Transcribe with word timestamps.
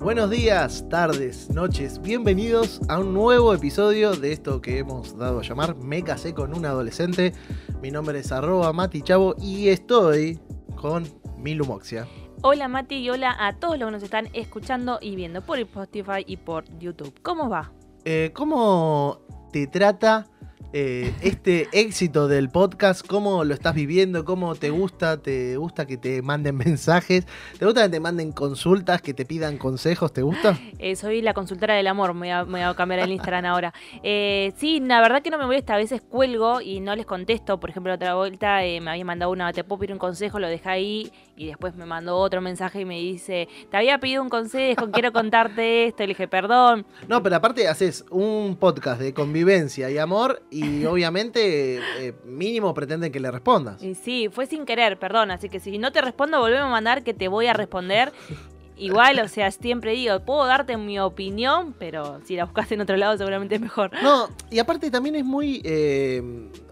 Buenos 0.00 0.30
días, 0.30 0.88
tardes, 0.88 1.50
noches, 1.50 2.00
bienvenidos 2.00 2.80
a 2.88 2.98
un 2.98 3.12
nuevo 3.12 3.52
episodio 3.52 4.12
de 4.14 4.32
esto 4.32 4.62
que 4.62 4.78
hemos 4.78 5.18
dado 5.18 5.40
a 5.40 5.42
llamar 5.42 5.76
Me 5.76 6.02
casé 6.02 6.32
con 6.32 6.54
un 6.56 6.64
adolescente. 6.64 7.34
Mi 7.82 7.90
nombre 7.90 8.18
es 8.18 8.32
arroba 8.32 8.72
Mati 8.72 9.02
Chavo 9.02 9.34
y 9.38 9.68
estoy 9.68 10.40
con 10.74 11.06
Milu 11.36 11.66
Moxia. 11.66 12.08
Hola 12.40 12.66
Mati 12.66 12.94
y 12.94 13.10
hola 13.10 13.36
a 13.38 13.56
todos 13.56 13.78
los 13.78 13.88
que 13.88 13.92
nos 13.92 14.02
están 14.02 14.30
escuchando 14.32 14.98
y 15.02 15.16
viendo 15.16 15.42
por 15.42 15.58
Spotify 15.58 16.24
y 16.26 16.38
por 16.38 16.64
YouTube. 16.78 17.12
¿Cómo 17.20 17.50
va? 17.50 17.70
Eh, 18.06 18.30
¿Cómo 18.34 19.20
te 19.52 19.66
trata 19.66 20.29
eh, 20.72 21.12
este 21.22 21.68
éxito 21.72 22.28
del 22.28 22.48
podcast? 22.48 23.06
¿Cómo 23.06 23.44
lo 23.44 23.54
estás 23.54 23.74
viviendo? 23.74 24.24
¿Cómo 24.24 24.54
te 24.54 24.70
gusta? 24.70 25.20
¿Te 25.20 25.56
gusta 25.56 25.86
que 25.86 25.96
te 25.96 26.22
manden 26.22 26.56
mensajes? 26.64 27.26
¿Te 27.58 27.64
gusta 27.64 27.84
que 27.84 27.88
te 27.88 28.00
manden 28.00 28.32
consultas, 28.32 29.02
que 29.02 29.14
te 29.14 29.24
pidan 29.24 29.58
consejos? 29.58 30.12
¿Te 30.12 30.22
gusta? 30.22 30.58
Eh, 30.78 30.96
soy 30.96 31.22
la 31.22 31.34
consultora 31.34 31.74
del 31.74 31.86
amor, 31.86 32.14
me 32.14 32.20
voy 32.20 32.30
a, 32.30 32.44
me 32.44 32.52
voy 32.52 32.62
a 32.62 32.74
cambiar 32.74 33.00
el 33.00 33.12
Instagram 33.12 33.46
ahora. 33.46 33.74
Eh, 34.02 34.52
sí, 34.56 34.80
la 34.80 35.00
verdad 35.00 35.22
que 35.22 35.30
no 35.30 35.38
me 35.38 35.46
molesta, 35.46 35.74
a 35.74 35.78
veces 35.78 36.02
cuelgo 36.02 36.60
y 36.60 36.80
no 36.80 36.94
les 36.94 37.06
contesto. 37.06 37.58
Por 37.58 37.70
ejemplo, 37.70 37.92
otra 37.92 38.14
vuelta 38.14 38.64
eh, 38.64 38.80
me 38.80 38.90
había 38.90 39.04
mandado 39.04 39.32
una, 39.32 39.52
te 39.52 39.64
puedo 39.64 39.80
pedir 39.80 39.92
un 39.92 39.98
consejo, 39.98 40.38
lo 40.38 40.48
dejé 40.48 40.68
ahí 40.68 41.12
y 41.40 41.46
después 41.46 41.74
me 41.74 41.86
mandó 41.86 42.18
otro 42.18 42.42
mensaje 42.42 42.82
y 42.82 42.84
me 42.84 42.98
dice, 42.98 43.48
te 43.70 43.76
había 43.78 43.96
pedido 43.96 44.22
un 44.22 44.28
consejo, 44.28 44.90
quiero 44.90 45.10
contarte 45.14 45.86
esto. 45.86 46.02
Y 46.02 46.08
le 46.08 46.10
dije, 46.10 46.28
perdón. 46.28 46.84
No, 47.08 47.22
pero 47.22 47.36
aparte 47.36 47.66
haces 47.66 48.04
un 48.10 48.58
podcast 48.60 49.00
de 49.00 49.14
convivencia 49.14 49.88
y 49.88 49.96
amor 49.96 50.42
y 50.50 50.84
obviamente 50.84 51.80
eh, 51.98 52.14
mínimo 52.26 52.74
pretenden 52.74 53.10
que 53.10 53.20
le 53.20 53.30
respondas. 53.30 53.82
Y 53.82 53.94
sí, 53.94 54.28
fue 54.30 54.44
sin 54.44 54.66
querer, 54.66 54.98
perdón. 54.98 55.30
Así 55.30 55.48
que 55.48 55.60
si 55.60 55.78
no 55.78 55.92
te 55.92 56.02
respondo, 56.02 56.40
volveme 56.40 56.60
a 56.60 56.66
mandar 56.66 57.02
que 57.02 57.14
te 57.14 57.28
voy 57.28 57.46
a 57.46 57.54
responder. 57.54 58.12
Igual, 58.76 59.18
o 59.20 59.28
sea, 59.28 59.50
siempre 59.50 59.92
digo, 59.92 60.20
puedo 60.20 60.44
darte 60.44 60.76
mi 60.76 60.98
opinión, 60.98 61.74
pero 61.78 62.20
si 62.26 62.36
la 62.36 62.44
buscas 62.44 62.70
en 62.72 62.82
otro 62.82 62.98
lado 62.98 63.16
seguramente 63.16 63.54
es 63.54 63.60
mejor. 63.62 63.90
No, 64.02 64.28
y 64.50 64.58
aparte 64.58 64.90
también 64.90 65.16
es 65.16 65.24
muy 65.24 65.62
eh, 65.64 66.22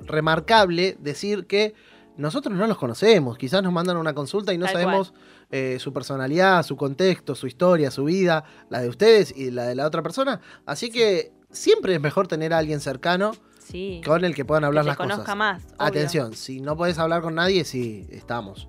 remarcable 0.06 0.96
decir 1.00 1.46
que 1.46 1.74
nosotros 2.18 2.54
no 2.54 2.66
los 2.66 2.76
conocemos. 2.76 3.38
Quizás 3.38 3.62
nos 3.62 3.72
mandan 3.72 3.96
una 3.96 4.12
consulta 4.12 4.52
y 4.52 4.58
no 4.58 4.66
Tal 4.66 4.74
sabemos 4.74 5.14
eh, 5.50 5.78
su 5.80 5.92
personalidad, 5.92 6.62
su 6.64 6.76
contexto, 6.76 7.34
su 7.34 7.46
historia, 7.46 7.90
su 7.90 8.04
vida, 8.04 8.44
la 8.68 8.80
de 8.82 8.88
ustedes 8.90 9.32
y 9.34 9.50
la 9.50 9.64
de 9.64 9.74
la 9.74 9.86
otra 9.86 10.02
persona. 10.02 10.40
Así 10.66 10.90
que 10.90 11.32
siempre 11.50 11.94
es 11.94 12.00
mejor 12.00 12.28
tener 12.28 12.52
a 12.52 12.58
alguien 12.58 12.80
cercano 12.80 13.32
Sí. 13.60 14.00
con 14.04 14.24
el 14.24 14.34
que 14.34 14.44
puedan 14.46 14.64
hablar 14.64 14.84
que 14.84 14.88
las 14.88 14.96
conozca 14.96 15.22
cosas. 15.22 15.36
más. 15.36 15.62
obvio. 15.64 15.74
Atención, 15.78 16.34
si 16.34 16.60
no 16.60 16.76
podés 16.76 16.98
hablar 16.98 17.20
con 17.22 17.34
nadie, 17.34 17.64
sí, 17.64 18.06
estamos. 18.10 18.66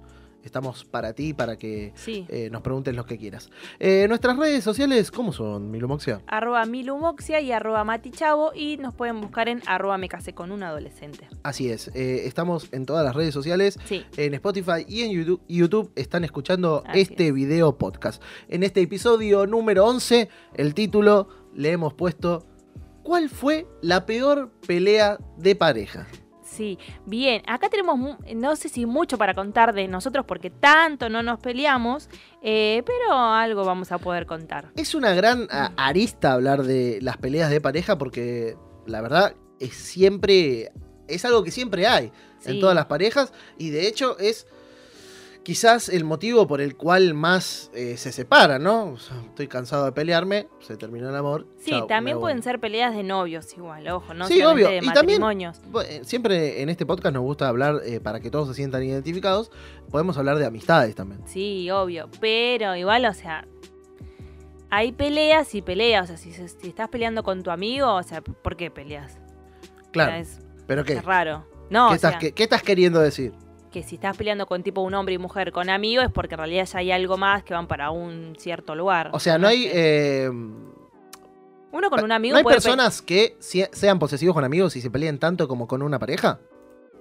Estamos 0.49 0.83
para 0.83 1.13
ti, 1.13 1.35
para 1.35 1.57
que 1.57 1.91
Sí. 1.93 2.25
eh, 2.27 2.49
nos 2.51 2.63
preguntes 2.63 2.95
lo 2.95 3.05
que 3.05 3.19
quieras. 3.19 3.51
Eh, 3.79 4.07
nuestras 4.09 4.35
redes 4.35 4.63
sociales, 4.63 5.11
¿cómo 5.11 5.31
son, 5.31 5.69
Milumoxia? 5.69 6.21
arroba 6.25 6.65
milumoxia 6.65 7.39
y 7.39 7.51
arroba 7.51 7.83
matichavo 7.83 8.51
y 8.55 8.77
nos 8.77 8.95
pueden 8.95 9.21
buscar 9.21 9.47
en 9.47 9.61
arroba 9.67 9.99
me 9.99 10.09
casé 10.09 10.33
con 10.33 10.51
un 10.51 10.63
adolescente. 10.63 11.27
Así 11.43 11.69
es, 11.69 11.89
eh, 11.93 12.23
estamos 12.25 12.67
en 12.71 12.87
todas 12.87 13.05
las 13.05 13.15
redes 13.15 13.31
sociales, 13.31 13.77
Sí, 13.85 14.03
en 14.17 14.33
Spotify 14.33 14.83
y 14.87 15.03
en 15.03 15.11
YouTube, 15.11 15.41
YouTube 15.47 15.91
están 15.95 16.23
escuchando 16.23 16.81
Así 16.87 17.01
este 17.01 17.27
es. 17.27 17.33
video 17.35 17.77
podcast. 17.77 18.19
En 18.47 18.63
este 18.63 18.81
episodio 18.81 19.45
número 19.45 19.85
11, 19.85 20.29
el 20.55 20.73
título 20.73 21.27
le 21.53 21.71
hemos 21.73 21.93
puesto 21.93 22.47
¿Cuál 23.03 23.29
fue 23.29 23.67
la 23.83 24.07
peor 24.07 24.49
pelea 24.65 25.19
de 25.37 25.55
pareja? 25.55 26.07
Sí. 26.59 26.77
Bien, 27.05 27.41
acá 27.47 27.69
tenemos, 27.69 28.17
no 28.35 28.55
sé 28.57 28.67
si 28.67 28.85
mucho 28.85 29.17
para 29.17 29.33
contar 29.33 29.73
de 29.73 29.87
nosotros 29.87 30.25
porque 30.27 30.49
tanto 30.49 31.07
no 31.09 31.23
nos 31.23 31.39
peleamos, 31.39 32.09
eh, 32.43 32.83
pero 32.85 33.13
algo 33.17 33.63
vamos 33.63 33.93
a 33.93 33.97
poder 33.97 34.25
contar. 34.25 34.71
Es 34.75 34.93
una 34.93 35.13
gran 35.13 35.43
Mm. 35.43 35.47
a- 35.51 35.71
arista 35.77 36.33
hablar 36.33 36.63
de 36.63 36.99
las 37.01 37.15
peleas 37.15 37.49
de 37.49 37.61
pareja 37.61 37.97
porque 37.97 38.57
la 38.85 38.99
verdad 39.01 39.35
es 39.61 39.73
siempre, 39.73 40.71
es 41.07 41.23
algo 41.23 41.43
que 41.43 41.51
siempre 41.51 41.87
hay 41.87 42.11
en 42.45 42.59
todas 42.59 42.75
las 42.75 42.85
parejas 42.87 43.31
y 43.57 43.69
de 43.69 43.87
hecho 43.87 44.17
es 44.19 44.45
quizás 45.43 45.89
el 45.89 46.03
motivo 46.03 46.45
por 46.47 46.61
el 46.61 46.75
cual 46.75 47.13
más 47.13 47.71
eh, 47.73 47.97
se 47.97 48.11
separan, 48.11 48.61
¿no? 48.63 48.91
O 48.91 48.97
sea, 48.97 49.17
estoy 49.25 49.47
cansado 49.47 49.85
de 49.85 49.91
pelearme, 49.91 50.47
se 50.59 50.77
terminó 50.77 51.09
el 51.09 51.15
amor. 51.15 51.47
Sí, 51.59 51.81
también 51.87 52.19
pueden 52.19 52.43
ser 52.43 52.59
peleas 52.59 52.93
de 52.95 53.03
novios 53.03 53.51
igual, 53.57 53.87
ojo, 53.89 54.13
no 54.13 54.27
Sí, 54.27 54.39
solamente 54.39 54.65
obvio, 54.67 54.81
de 54.81 54.85
y 54.85 54.93
también- 54.93 55.21
matrimonios. 55.21 55.61
Eh, 55.87 56.01
Siempre 56.03 56.61
en 56.61 56.69
este 56.69 56.85
podcast 56.85 57.13
nos 57.13 57.23
gusta 57.23 57.47
hablar 57.47 57.81
eh, 57.85 57.99
para 57.99 58.19
que 58.19 58.29
todos 58.29 58.47
se 58.49 58.53
sientan 58.53 58.83
identificados. 58.83 59.51
Podemos 59.89 60.17
hablar 60.17 60.37
de 60.37 60.45
amistades 60.45 60.93
también. 60.95 61.21
Sí, 61.25 61.69
obvio, 61.71 62.09
pero 62.19 62.75
igual, 62.75 63.05
o 63.05 63.13
sea, 63.13 63.47
hay 64.69 64.91
peleas 64.91 65.55
y 65.55 65.61
peleas, 65.63 66.03
o 66.11 66.17
sea, 66.17 66.17
si, 66.17 66.31
si 66.31 66.67
estás 66.67 66.89
peleando 66.89 67.23
con 67.23 67.41
tu 67.41 67.49
amigo, 67.49 67.91
o 67.95 68.03
sea, 68.03 68.21
¿por 68.21 68.55
qué 68.55 68.69
peleas? 68.69 69.17
O 69.87 69.91
Claro. 69.91 70.11
sea, 70.11 70.19
es, 70.19 70.39
¿Pero 70.67 70.83
qué? 70.83 70.93
es 70.93 71.03
raro. 71.05 71.47
No, 71.71 71.87
¿Qué, 71.87 71.93
o 71.93 71.95
estás, 71.95 72.11
sea, 72.11 72.19
qué- 72.19 72.31
qué 72.33 72.43
estás 72.43 72.61
queriendo 72.61 72.99
decir? 72.99 73.33
Que 73.69 73.83
si 73.83 73.95
estás 73.95 74.17
peleando 74.17 74.45
con 74.45 74.63
tipo 74.63 74.81
un 74.81 74.93
hombre 74.93 75.15
y 75.15 75.17
mujer 75.17 75.51
con 75.51 75.69
amigos 75.69 76.05
es 76.05 76.11
porque 76.11 76.35
en 76.35 76.39
realidad 76.39 76.65
ya 76.65 76.79
hay 76.79 76.91
algo 76.91 77.17
más 77.17 77.43
que 77.43 77.53
van 77.53 77.67
para 77.67 77.91
un 77.91 78.35
cierto 78.37 78.75
lugar. 78.75 79.09
O 79.13 79.19
sea, 79.19 79.37
no 79.37 79.47
hay... 79.47 79.69
eh, 79.71 80.29
Uno 80.29 81.89
con 81.89 82.03
un 82.03 82.11
amigo 82.11 82.33
¿No 82.33 82.37
hay 82.37 82.43
puede 82.43 82.57
personas 82.57 83.01
que 83.01 83.37
sean 83.39 83.99
posesivos 83.99 84.33
con 84.33 84.43
amigos 84.43 84.75
y 84.75 84.81
se 84.81 84.89
peleen 84.89 85.19
tanto 85.19 85.47
como 85.47 85.67
con 85.67 85.81
una 85.81 85.99
pareja? 85.99 86.39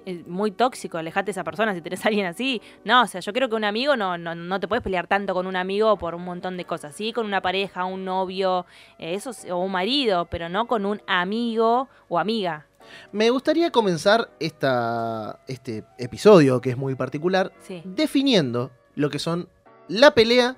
es 0.08 0.26
muy 0.26 0.52
tóxico, 0.52 0.96
alejate 0.96 1.26
de 1.26 1.30
esa 1.32 1.44
persona 1.44 1.74
si 1.74 1.82
tenés 1.82 2.02
a 2.06 2.08
alguien 2.08 2.24
así. 2.24 2.62
No, 2.82 3.02
o 3.02 3.06
sea, 3.06 3.20
yo 3.20 3.32
creo 3.34 3.50
que 3.50 3.56
un 3.56 3.64
amigo 3.64 3.94
no, 3.94 4.16
no, 4.16 4.34
no 4.34 4.58
te 4.58 4.66
puedes 4.66 4.82
pelear 4.82 5.06
tanto 5.06 5.34
con 5.34 5.46
un 5.46 5.54
amigo 5.54 5.98
por 5.98 6.14
un 6.14 6.24
montón 6.24 6.56
de 6.56 6.64
cosas. 6.64 6.94
Sí, 6.94 7.12
con 7.12 7.26
una 7.26 7.42
pareja, 7.42 7.84
un 7.84 8.06
novio, 8.06 8.64
eh, 8.98 9.12
eso, 9.12 9.32
o 9.52 9.58
un 9.58 9.70
marido, 9.70 10.24
pero 10.24 10.48
no 10.48 10.66
con 10.66 10.86
un 10.86 11.02
amigo 11.06 11.88
o 12.08 12.18
amiga. 12.18 12.67
Me 13.12 13.30
gustaría 13.30 13.70
comenzar 13.70 14.30
esta, 14.40 15.40
este 15.46 15.84
episodio, 15.98 16.60
que 16.60 16.70
es 16.70 16.76
muy 16.76 16.94
particular, 16.94 17.52
Sí. 17.66 17.82
definiendo 17.84 18.70
lo 18.94 19.10
que 19.10 19.18
son 19.18 19.48
la 19.88 20.12
pelea, 20.14 20.56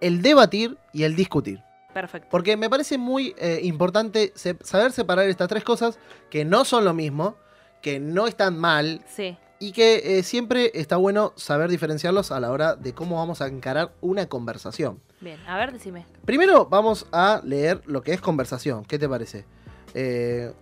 el 0.00 0.22
debatir 0.22 0.78
y 0.92 1.04
el 1.04 1.16
discutir. 1.16 1.60
Perfecto. 1.94 2.28
Porque 2.30 2.56
me 2.56 2.68
parece 2.70 2.98
muy 2.98 3.34
eh, 3.38 3.60
importante 3.62 4.32
se- 4.36 4.56
saber 4.62 4.92
separar 4.92 5.28
estas 5.28 5.48
tres 5.48 5.64
cosas 5.64 5.98
que 6.30 6.44
no 6.44 6.64
son 6.64 6.84
lo 6.84 6.94
mismo, 6.94 7.36
que 7.82 7.98
no 7.98 8.26
están 8.26 8.58
mal 8.58 9.02
Sí. 9.08 9.36
y 9.58 9.72
que 9.72 10.18
eh, 10.18 10.22
siempre 10.22 10.70
está 10.74 10.96
bueno 10.96 11.32
saber 11.36 11.70
diferenciarlos 11.70 12.30
a 12.30 12.38
la 12.40 12.50
hora 12.52 12.76
de 12.76 12.92
cómo 12.92 13.16
vamos 13.16 13.40
a 13.40 13.46
encarar 13.48 13.92
una 14.00 14.26
conversación. 14.28 15.00
Bien, 15.20 15.40
a 15.48 15.56
ver, 15.56 15.72
decime. 15.72 16.06
Primero 16.24 16.66
vamos 16.66 17.06
a 17.10 17.40
leer 17.44 17.82
lo 17.86 18.02
que 18.02 18.12
es 18.12 18.20
conversación. 18.20 18.84
¿Qué 18.84 18.98
te 18.98 19.08
parece? 19.08 19.44
Eh, 19.94 20.52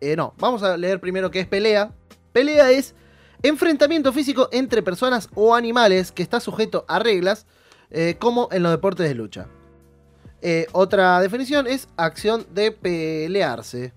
eh, 0.00 0.16
no, 0.16 0.34
vamos 0.38 0.62
a 0.62 0.76
leer 0.76 1.00
primero 1.00 1.30
qué 1.30 1.40
es 1.40 1.46
pelea. 1.46 1.92
Pelea 2.32 2.70
es 2.70 2.94
enfrentamiento 3.42 4.12
físico 4.12 4.48
entre 4.52 4.82
personas 4.82 5.28
o 5.34 5.54
animales 5.54 6.12
que 6.12 6.22
está 6.22 6.40
sujeto 6.40 6.84
a 6.88 6.98
reglas, 6.98 7.46
eh, 7.90 8.16
como 8.18 8.48
en 8.52 8.62
los 8.62 8.72
deportes 8.72 9.08
de 9.08 9.14
lucha. 9.14 9.46
Eh, 10.42 10.66
otra 10.72 11.20
definición 11.20 11.66
es 11.66 11.88
acción 11.96 12.46
de 12.52 12.70
pelearse. 12.72 13.92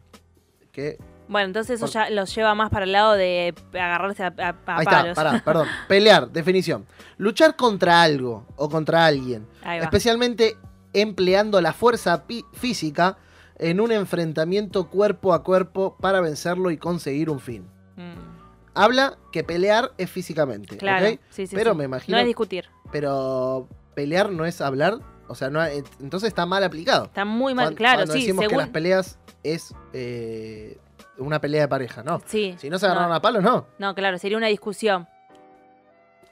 Que, 0.71 0.97
Bueno, 1.27 1.47
entonces 1.47 1.81
eso 1.81 1.91
ya 1.91 2.09
los 2.09 2.33
lleva 2.33 2.55
más 2.55 2.69
para 2.69 2.85
el 2.85 2.91
lado 2.93 3.13
de 3.13 3.53
agarrarse 3.73 4.23
a, 4.23 4.27
a- 4.37 4.55
a 4.65 4.77
ahí 4.77 4.85
palos. 4.85 5.09
está, 5.09 5.13
pará, 5.15 5.41
perdón. 5.43 5.67
Pelear, 5.87 6.29
definición. 6.31 6.85
Luchar 7.17 7.55
contra 7.55 8.01
algo 8.01 8.45
o 8.55 8.69
contra 8.69 9.05
alguien. 9.05 9.45
Especialmente 9.81 10.57
empleando 10.93 11.61
la 11.61 11.73
fuerza 11.73 12.23
física 12.53 13.17
en 13.61 13.79
un 13.79 13.91
enfrentamiento 13.93 14.89
cuerpo 14.89 15.33
a 15.33 15.43
cuerpo 15.43 15.95
para 16.01 16.19
vencerlo 16.19 16.69
y 16.71 16.77
conseguir 16.77 17.29
un 17.29 17.39
fin. 17.39 17.65
Mm, 17.95 18.41
Habla 18.73 19.17
que 19.31 19.43
pelear 19.43 19.91
es 19.97 20.09
físicamente, 20.09 20.77
claro, 20.77 21.07
¿ok? 21.07 21.19
sí, 21.29 21.47
sí, 21.47 21.55
Pero 21.55 21.71
sí. 21.71 21.77
me 21.77 21.83
imagino, 21.85 22.15
No 22.17 22.21
es 22.21 22.27
discutir. 22.27 22.65
pero 22.91 23.67
pelear 23.95 24.29
no 24.31 24.45
es 24.45 24.61
hablar, 24.61 24.97
o 25.27 25.35
sea, 25.35 25.49
no, 25.49 25.63
entonces 25.65 26.27
está 26.27 26.45
mal 26.45 26.63
aplicado. 26.63 27.05
Está 27.05 27.23
muy 27.25 27.53
mal, 27.53 27.67
Cuan- 27.67 27.75
claro, 27.75 27.97
cuando 27.99 28.13
sí, 28.15 28.21
decimos 28.21 28.47
que 28.47 28.55
las 28.57 28.69
peleas 28.69 29.17
es 29.43 29.73
eh, 29.93 30.77
una 31.17 31.39
pelea 31.41 31.61
de 31.61 31.67
pareja, 31.67 32.01
¿no? 32.03 32.21
Sí. 32.25 32.55
Si 32.57 32.69
no 32.69 32.79
se 32.79 32.85
agarraron 32.87 33.11
a 33.13 33.21
palos, 33.21 33.43
no. 33.43 33.67
No, 33.77 33.93
claro, 33.93 34.17
sería 34.17 34.37
una 34.37 34.47
discusión. 34.47 35.07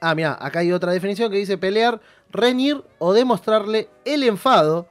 Ah, 0.00 0.14
mira, 0.14 0.36
acá 0.40 0.60
hay 0.60 0.72
otra 0.72 0.92
definición 0.92 1.30
que 1.30 1.36
dice 1.36 1.58
pelear, 1.58 2.00
reñir 2.30 2.82
o 2.98 3.12
demostrarle 3.12 3.90
el 4.06 4.22
enfado 4.24 4.88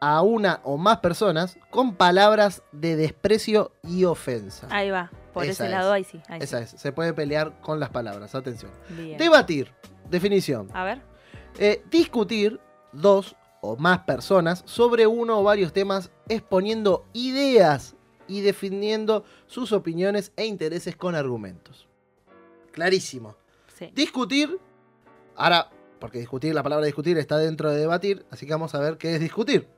a 0.00 0.22
una 0.22 0.60
o 0.64 0.76
más 0.76 0.98
personas 0.98 1.58
con 1.70 1.94
palabras 1.94 2.62
de 2.72 2.96
desprecio 2.96 3.72
y 3.82 4.04
ofensa. 4.04 4.68
Ahí 4.70 4.90
va. 4.90 5.10
Por 5.32 5.44
Esa 5.44 5.52
ese 5.52 5.64
es. 5.66 5.70
lado 5.70 5.92
ahí 5.92 6.04
sí. 6.04 6.20
ahí 6.28 6.40
Esa 6.42 6.60
es, 6.60 6.70
se 6.70 6.92
puede 6.92 7.12
pelear 7.12 7.60
con 7.60 7.80
las 7.80 7.90
palabras, 7.90 8.34
atención. 8.34 8.70
Bien. 8.90 9.18
Debatir, 9.18 9.72
definición. 10.10 10.68
A 10.72 10.84
ver. 10.84 11.02
Eh, 11.58 11.82
discutir 11.90 12.60
dos 12.92 13.36
o 13.60 13.76
más 13.76 14.00
personas 14.00 14.62
sobre 14.66 15.06
uno 15.06 15.40
o 15.40 15.42
varios 15.42 15.72
temas 15.72 16.10
exponiendo 16.28 17.06
ideas 17.12 17.96
y 18.26 18.42
definiendo 18.42 19.24
sus 19.46 19.72
opiniones 19.72 20.32
e 20.36 20.46
intereses 20.46 20.96
con 20.96 21.14
argumentos. 21.14 21.88
Clarísimo. 22.72 23.36
Sí. 23.76 23.90
Discutir, 23.94 24.58
ahora 25.34 25.70
porque 25.98 26.18
discutir, 26.18 26.54
la 26.54 26.62
palabra 26.62 26.86
discutir 26.86 27.18
está 27.18 27.38
dentro 27.38 27.70
de 27.70 27.78
debatir, 27.78 28.24
así 28.30 28.46
que 28.46 28.52
vamos 28.52 28.74
a 28.74 28.80
ver 28.80 28.98
qué 28.98 29.14
es 29.14 29.20
discutir. 29.20 29.68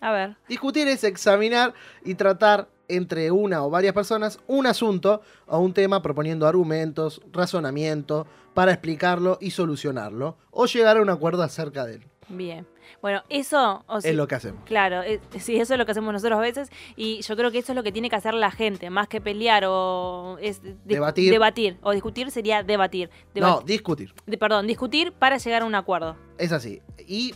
A 0.00 0.12
ver. 0.12 0.36
Discutir 0.48 0.88
es 0.88 1.04
examinar 1.04 1.72
y 2.04 2.14
tratar 2.14 2.68
entre 2.88 3.30
una 3.30 3.64
o 3.64 3.70
varias 3.70 3.94
personas 3.94 4.38
un 4.46 4.66
asunto 4.66 5.20
o 5.46 5.58
un 5.58 5.72
tema 5.72 6.02
proponiendo 6.02 6.46
argumentos, 6.46 7.20
razonamiento 7.32 8.26
para 8.54 8.72
explicarlo 8.72 9.38
y 9.40 9.50
solucionarlo 9.50 10.36
o 10.50 10.66
llegar 10.66 10.96
a 10.98 11.02
un 11.02 11.10
acuerdo 11.10 11.42
acerca 11.42 11.84
de 11.84 11.94
él. 11.96 12.04
Bien. 12.28 12.66
Bueno, 13.02 13.22
eso... 13.28 13.84
o 13.86 13.98
Es 13.98 14.14
lo 14.14 14.26
que 14.26 14.34
hacemos. 14.34 14.62
Claro, 14.64 15.02
eh, 15.02 15.20
sí, 15.38 15.56
eso 15.58 15.74
es 15.74 15.78
lo 15.78 15.86
que 15.86 15.92
hacemos 15.92 16.12
nosotros 16.12 16.38
a 16.38 16.42
veces 16.42 16.70
y 16.96 17.20
yo 17.22 17.36
creo 17.36 17.50
que 17.52 17.58
eso 17.58 17.72
es 17.72 17.76
lo 17.76 17.82
que 17.84 17.92
tiene 17.92 18.10
que 18.10 18.16
hacer 18.16 18.34
la 18.34 18.50
gente, 18.50 18.90
más 18.90 19.06
que 19.08 19.20
pelear 19.20 19.64
o 19.66 20.36
es 20.40 20.60
Debatir. 20.84 21.30
debatir 21.32 21.78
o 21.82 21.92
discutir 21.92 22.30
sería 22.30 22.62
debatir. 22.64 23.10
No, 23.34 23.60
Debat- 23.60 23.64
discutir. 23.64 24.12
de- 24.26 24.38
perdón, 24.38 24.66
discutir 24.66 25.12
para 25.12 25.38
llegar 25.38 25.62
a 25.62 25.64
un 25.66 25.74
acuerdo. 25.74 26.16
Es 26.38 26.50
así. 26.52 26.80
Y, 27.06 27.32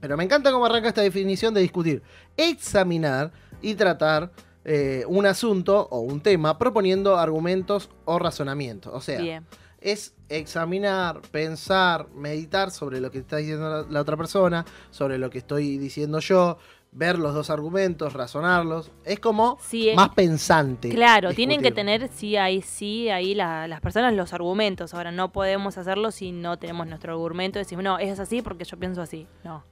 pero 0.00 0.16
me 0.16 0.24
encanta 0.24 0.50
cómo 0.52 0.66
arranca 0.66 0.88
esta 0.88 1.02
definición 1.02 1.54
de 1.54 1.60
discutir. 1.60 2.02
Examinar 2.36 3.30
y 3.62 3.74
tratar 3.74 4.30
eh, 4.64 5.04
un 5.08 5.26
asunto 5.26 5.88
o 5.90 6.00
un 6.00 6.20
tema 6.20 6.58
proponiendo 6.58 7.16
argumentos 7.18 7.90
o 8.04 8.18
razonamientos. 8.18 8.92
O 8.94 9.00
sea, 9.00 9.20
Bien. 9.20 9.46
es 9.80 10.14
examinar, 10.28 11.20
pensar, 11.30 12.08
meditar 12.14 12.70
sobre 12.70 13.00
lo 13.00 13.10
que 13.10 13.18
está 13.18 13.36
diciendo 13.36 13.68
la, 13.68 13.86
la 13.90 14.00
otra 14.00 14.16
persona, 14.16 14.64
sobre 14.90 15.18
lo 15.18 15.30
que 15.30 15.38
estoy 15.38 15.78
diciendo 15.78 16.18
yo, 16.20 16.58
ver 16.90 17.18
los 17.18 17.34
dos 17.34 17.50
argumentos, 17.50 18.14
razonarlos. 18.14 18.90
Es 19.04 19.20
como 19.20 19.58
Sí, 19.60 19.90
eh, 19.90 19.94
más 19.94 20.08
pensante. 20.10 20.88
Claro, 20.88 21.32
tienen 21.34 21.60
que 21.62 21.70
tener 21.70 22.08
sí 22.08 22.36
ahí 22.36 22.62
sí 22.62 23.08
ahí 23.10 23.34
la- 23.34 23.68
las 23.68 23.80
personas 23.80 24.14
los 24.14 24.32
argumentos. 24.32 24.94
Ahora 24.94 25.12
no 25.12 25.30
podemos 25.30 25.76
hacerlo 25.78 26.10
si 26.10 26.32
no 26.32 26.58
tenemos 26.58 26.86
nuestro 26.86 27.12
argumento. 27.12 27.58
Decimos, 27.58 27.84
no, 27.84 27.98
es 27.98 28.18
así 28.18 28.40
porque 28.42 28.64
yo 28.64 28.78
pienso 28.78 29.02
así. 29.02 29.26
No. 29.44 29.64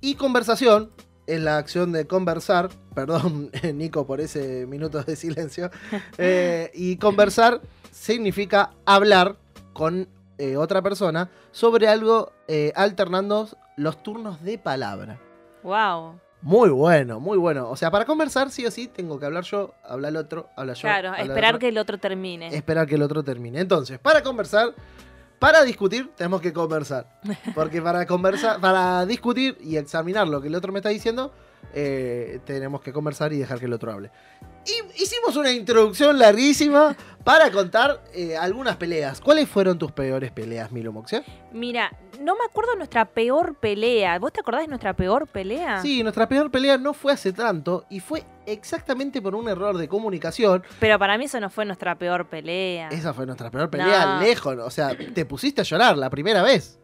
Y 0.00 0.14
conversación 0.14 0.90
es 1.26 1.40
la 1.40 1.58
acción 1.58 1.92
de 1.92 2.06
conversar. 2.06 2.68
Perdón, 2.94 3.50
Nico, 3.74 4.06
por 4.06 4.20
ese 4.20 4.66
minuto 4.66 5.02
de 5.02 5.16
silencio. 5.16 5.70
Eh, 6.18 6.70
y 6.74 6.96
conversar 6.96 7.60
significa 7.90 8.70
hablar 8.84 9.36
con 9.72 10.08
eh, 10.38 10.56
otra 10.56 10.82
persona 10.82 11.30
sobre 11.50 11.88
algo 11.88 12.32
eh, 12.48 12.72
alternando 12.74 13.48
los 13.76 14.02
turnos 14.02 14.42
de 14.42 14.58
palabra. 14.58 15.18
Wow. 15.62 16.18
Muy 16.42 16.70
bueno, 16.70 17.20
muy 17.20 17.38
bueno. 17.38 17.68
O 17.70 17.76
sea, 17.76 17.90
para 17.90 18.04
conversar 18.04 18.50
sí 18.50 18.64
o 18.66 18.70
sí 18.70 18.86
tengo 18.86 19.18
que 19.18 19.26
hablar 19.26 19.44
yo, 19.44 19.74
habla 19.82 20.08
el 20.08 20.16
otro, 20.16 20.48
habla 20.56 20.74
yo. 20.74 20.82
Claro, 20.82 21.08
habla 21.10 21.22
esperar 21.22 21.58
que 21.58 21.68
el 21.68 21.78
otro 21.78 21.98
termine. 21.98 22.54
esperar 22.54 22.86
que 22.86 22.94
el 22.94 23.02
otro 23.02 23.22
termine. 23.24 23.60
Entonces, 23.60 23.98
para 23.98 24.22
conversar, 24.22 24.74
para 25.38 25.62
discutir, 25.64 26.10
tenemos 26.16 26.40
que 26.40 26.52
conversar. 26.52 27.20
Porque 27.54 27.82
para 27.82 28.06
conversar, 28.06 28.60
para 28.60 29.04
discutir 29.06 29.58
y 29.60 29.76
examinar 29.76 30.28
lo 30.28 30.40
que 30.40 30.48
el 30.48 30.54
otro 30.54 30.72
me 30.72 30.78
está 30.78 30.88
diciendo, 30.88 31.32
eh, 31.74 32.40
tenemos 32.44 32.80
que 32.80 32.92
conversar 32.92 33.32
y 33.32 33.38
dejar 33.38 33.58
que 33.58 33.66
el 33.66 33.72
otro 33.72 33.92
hable. 33.92 34.10
Hicimos 34.96 35.36
una 35.36 35.52
introducción 35.52 36.18
larguísima 36.18 36.96
para 37.26 37.50
contar 37.50 38.04
eh, 38.14 38.36
algunas 38.36 38.76
peleas. 38.76 39.20
¿Cuáles 39.20 39.48
fueron 39.48 39.76
tus 39.80 39.90
peores 39.90 40.30
peleas, 40.30 40.70
Milo 40.70 40.92
Moxia? 40.92 41.24
Mira, 41.50 41.90
no 42.20 42.36
me 42.36 42.44
acuerdo 42.48 42.76
nuestra 42.76 43.04
peor 43.06 43.56
pelea. 43.56 44.16
¿Vos 44.20 44.32
te 44.32 44.38
acordás 44.42 44.60
de 44.60 44.68
nuestra 44.68 44.94
peor 44.94 45.26
pelea? 45.26 45.82
Sí, 45.82 46.04
nuestra 46.04 46.28
peor 46.28 46.52
pelea 46.52 46.78
no 46.78 46.94
fue 46.94 47.12
hace 47.12 47.32
tanto 47.32 47.84
y 47.90 47.98
fue 47.98 48.22
exactamente 48.46 49.20
por 49.20 49.34
un 49.34 49.48
error 49.48 49.76
de 49.76 49.88
comunicación. 49.88 50.62
Pero 50.78 51.00
para 51.00 51.18
mí 51.18 51.24
eso 51.24 51.40
no 51.40 51.50
fue 51.50 51.64
nuestra 51.64 51.98
peor 51.98 52.28
pelea. 52.28 52.90
Esa 52.90 53.12
fue 53.12 53.26
nuestra 53.26 53.50
peor 53.50 53.70
pelea 53.70 54.06
No. 54.06 54.20
lejos. 54.20 54.56
O 54.60 54.70
sea, 54.70 54.96
te 54.96 55.24
pusiste 55.24 55.62
a 55.62 55.64
llorar 55.64 55.98
la 55.98 56.08
primera 56.08 56.42
vez. 56.42 56.78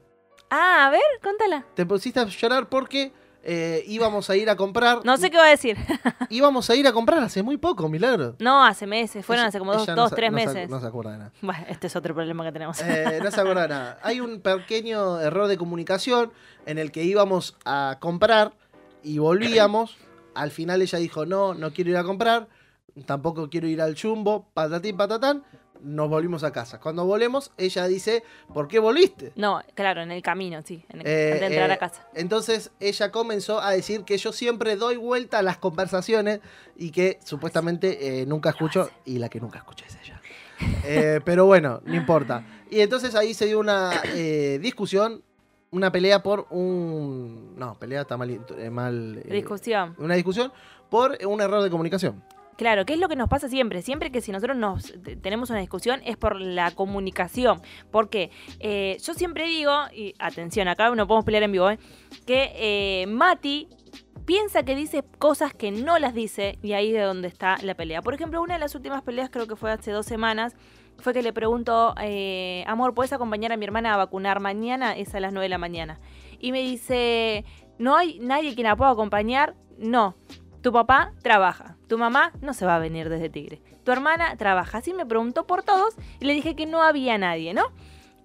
Ah, 0.51 0.89
a 0.89 0.91
ver, 0.91 1.01
contala. 1.23 1.65
te 1.75 1.87
pusiste 1.87 2.19
a 2.19 2.25
llorar 2.25 2.69
porque 2.69 3.13
eh, 3.45 3.83
íbamos 3.87 4.31
a 4.31 4.37
ir 4.37 4.49
a 4.49 4.57
comprar. 4.57 5.05
No 5.05 5.17
sé 5.17 5.31
qué 5.31 5.37
va 5.37 5.47
a 5.47 5.51
decir. 5.51 5.77
Íbamos 6.31 6.71
a 6.71 6.75
ir 6.77 6.87
a 6.87 6.93
comprar 6.93 7.19
hace 7.23 7.43
muy 7.43 7.57
poco, 7.57 7.89
milagro. 7.89 8.37
No, 8.39 8.65
hace 8.65 8.87
meses. 8.87 9.25
Fueron 9.27 9.43
Ella- 9.43 9.49
hace 9.49 9.59
como 9.59 9.73
dos, 9.73 9.89
no 9.89 10.09
tres 10.11 10.31
no 10.31 10.37
meses. 10.37 10.71
no 10.71 10.81
se 10.81 10.87
acuerda 10.87 11.13
de 11.13 11.19
nada. 11.19 11.33
Bueno, 11.43 11.65
este 11.69 11.89
es 11.89 11.97
otro 11.97 12.15
problema 12.15 12.45
que 12.45 12.53
tenemos. 12.53 12.81
Eh, 12.81 13.19
no 13.23 13.31
se 13.31 13.41
acuerda 13.41 13.63
de 13.63 13.69
nada. 13.69 13.99
Hay 14.03 14.21
un 14.21 14.41
pequeño 14.41 15.21
error 15.21 15.49
de 15.49 15.59
comunicación 15.59 16.33
en 16.67 16.79
el 16.79 16.93
que 16.93 17.03
íbamos 17.03 17.57
a 17.65 17.99
comprar 18.01 18.53
y 19.03 19.19
volvíamos. 19.19 19.97
Al 20.35 20.51
final 20.51 20.81
ella 20.81 20.99
dijo, 20.99 21.27
no, 21.27 21.53
no 21.55 21.73
quiero 21.73 21.91
ir 21.91 21.97
a 21.97 22.05
comprar, 22.05 22.49
tampoco 23.05 23.51
quiero 23.51 23.67
ir 23.69 23.83
al 23.83 23.95
chumbo, 23.95 24.49
patatín, 24.55 24.97
patatán. 24.97 25.43
Nos 25.83 26.09
volvimos 26.09 26.45
a 26.45 26.53
casa. 26.53 26.79
Cuando 26.79 27.05
volvemos, 27.05 27.51
ella 27.57 27.87
dice, 27.89 28.23
¿por 28.55 28.69
qué 28.69 28.79
volviste? 28.79 29.33
No, 29.35 29.61
claro, 29.75 30.01
en 30.03 30.13
el 30.13 30.23
camino, 30.23 30.63
sí. 30.63 30.85
En 30.89 31.01
el- 31.01 31.07
Eh, 31.07 31.25
antes 31.33 31.41
de 31.41 31.47
entrar 31.47 31.71
eh, 31.71 31.73
a 31.73 31.77
casa. 31.79 32.07
Entonces 32.15 32.71
ella 32.79 33.11
comenzó 33.11 33.61
a 33.61 33.73
decir 33.73 34.05
que 34.05 34.17
yo 34.17 34.33
siempre 34.33 34.77
doy 34.77 34.97
vuelta 34.97 35.39
a 35.41 35.43
las 35.43 35.59
conversaciones 35.59 36.41
y 36.77 36.91
que 36.93 37.19
supuestamente 37.25 38.21
eh, 38.21 38.27
nunca 38.27 38.51
escucho 38.51 38.91
y 39.05 39.19
la 39.19 39.29
que 39.29 39.41
nunca 39.41 39.59
escucha 39.59 39.85
es 39.87 39.99
ella. 40.03 40.21
Eh, 40.85 41.21
pero 41.25 41.47
bueno, 41.47 41.81
no 41.85 41.95
importa. 41.97 42.45
Y 42.71 42.81
entonces 42.81 43.15
ahí 43.17 43.35
se 43.35 43.47
dio 43.47 43.59
una 43.59 43.91
eh, 44.15 44.59
discusión, 44.63 45.23
una 45.73 45.91
pelea 45.91 46.23
por 46.23 46.47
un... 46.51 47.55
No, 47.57 47.75
pelea 47.79 48.03
está 48.03 48.17
mal... 48.17 48.31
eh, 48.31 48.71
mal 48.71 49.19
eh, 49.25 49.33
Discusión. 49.33 49.95
una 49.99 50.15
discusión 50.15 50.53
por 50.89 51.19
un 51.27 51.41
error 51.41 51.63
de 51.63 51.71
comunicación. 51.71 52.23
Claro, 52.57 52.85
¿qué 52.85 52.93
es 52.93 52.99
lo 53.01 53.09
que 53.09 53.17
nos 53.17 53.29
pasa 53.29 53.49
siempre? 53.49 53.83
Siempre 53.83 54.11
que 54.13 54.21
si 54.21 54.31
nosotros 54.31 54.57
nos 54.57 54.93
te- 55.03 55.17
tenemos 55.17 55.51
una 55.51 55.59
discusión 55.61 56.01
es 56.05 56.17
por 56.17 56.41
la 56.41 56.71
comunicación. 56.71 57.61
Porque 57.91 58.31
eh, 58.61 58.99
yo 59.03 59.15
siempre 59.15 59.47
digo, 59.47 59.73
y 59.93 60.15
atención, 60.19 60.69
acá 60.69 60.91
no 60.95 61.07
podemos 61.07 61.25
pelear 61.25 61.43
en 61.45 61.53
vivo, 61.53 61.71
¿eh? 61.71 61.79
que 62.27 62.53
eh, 62.55 63.07
Mati 63.09 63.69
piensa 64.27 64.63
que 64.65 64.77
dice 64.77 65.03
cosas 65.19 65.53
que 65.55 65.71
no 65.73 65.99
las 65.99 66.15
dice 66.15 66.59
y 66.63 66.73
ahí 66.75 66.89
es 66.89 66.95
de 66.95 67.01
donde 67.01 67.27
está 67.29 67.57
la 67.63 67.75
pelea. 67.75 68.03
Por 68.03 68.15
ejemplo, 68.15 68.41
una 68.41 68.55
de 68.55 68.61
las 68.61 68.75
últimas 68.75 69.03
peleas, 69.03 69.31
creo 69.31 69.47
que 69.49 69.57
fue 69.57 69.73
hace 69.73 69.91
dos 69.91 70.07
semanas, 70.07 70.55
fue 70.99 71.13
que 71.15 71.23
le 71.23 71.33
pregunto, 71.33 71.95
eh, 72.01 72.65
amor, 72.69 72.95
¿puedes 72.95 73.13
acompañar 73.13 73.51
a 73.53 73.57
mi 73.57 73.65
hermana 73.65 73.95
a 73.95 73.97
vacunar 73.97 74.39
mañana? 74.41 74.97
Es 74.97 75.15
a 75.15 75.21
las 75.21 75.33
9 75.33 75.47
de 75.47 75.49
la 75.49 75.59
mañana. 75.59 75.99
Y 76.39 76.53
me 76.53 76.61
dice, 76.61 77.45
¿no 77.79 77.97
hay 77.97 78.19
nadie 78.21 78.55
quien 78.55 78.67
la 78.69 78.77
pueda 78.77 78.91
acompañar? 78.93 79.55
No. 79.79 80.15
Tu 80.63 80.73
papá 80.73 81.13
trabaja. 81.23 81.77
Tu 81.89 81.99
mamá 81.99 82.33
no 82.41 82.55
se 82.55 82.65
va 82.65 82.77
a 82.77 82.79
venir 82.79 83.09
desde 83.09 83.29
Tigre. 83.29 83.61
Tu 83.85 83.93
hermana 83.93 84.37
trabaja. 84.37 84.79
Así 84.79 84.95
me 84.95 85.05
preguntó 85.05 85.47
por 85.47 85.63
todos 85.63 85.95
y 86.21 86.25
le 86.25 86.33
dije 86.35 86.55
que 86.55 86.67
no 86.67 86.83
había 86.83 87.19
nadie, 87.19 87.53
¿no? 87.53 87.65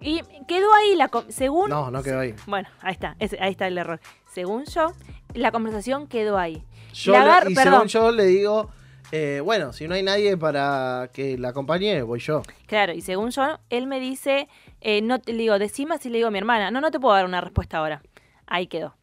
Y 0.00 0.22
quedó 0.46 0.72
ahí 0.72 0.94
la... 0.94 1.10
Según... 1.28 1.70
No, 1.70 1.90
no 1.90 2.02
quedó 2.02 2.20
ahí. 2.20 2.34
Bueno, 2.46 2.68
ahí 2.80 2.92
está. 2.92 3.16
ahí 3.18 3.50
está 3.50 3.66
el 3.66 3.76
error. 3.76 4.00
Según 4.32 4.64
yo, 4.66 4.92
la 5.34 5.50
conversación 5.50 6.06
quedó 6.06 6.38
ahí. 6.38 6.64
Yo 6.92 7.12
Le 7.12 7.50
y 7.50 7.54
perdón. 7.54 7.88
según 7.88 7.88
yo 7.88 8.12
le 8.12 8.26
digo, 8.26 8.70
eh, 9.10 9.40
bueno, 9.44 9.72
si 9.72 9.88
no 9.88 9.94
hay 9.94 10.04
nadie 10.04 10.36
para 10.36 11.10
que 11.12 11.36
la 11.38 11.48
acompañe, 11.48 12.02
voy 12.02 12.20
yo. 12.20 12.42
Claro, 12.66 12.92
y 12.92 13.00
según 13.00 13.30
yo, 13.30 13.58
él 13.70 13.88
me 13.88 13.98
dice, 13.98 14.48
eh, 14.80 15.02
no 15.02 15.20
te 15.20 15.32
le 15.32 15.38
digo, 15.38 15.58
decime 15.58 15.98
si 15.98 16.08
le 16.08 16.18
digo 16.18 16.28
a 16.28 16.30
mi 16.30 16.38
hermana. 16.38 16.70
No, 16.70 16.80
no 16.80 16.90
te 16.92 17.00
puedo 17.00 17.14
dar 17.14 17.24
una 17.24 17.40
respuesta 17.40 17.78
ahora. 17.78 18.02
Ahí 18.46 18.68
quedó. 18.68 18.94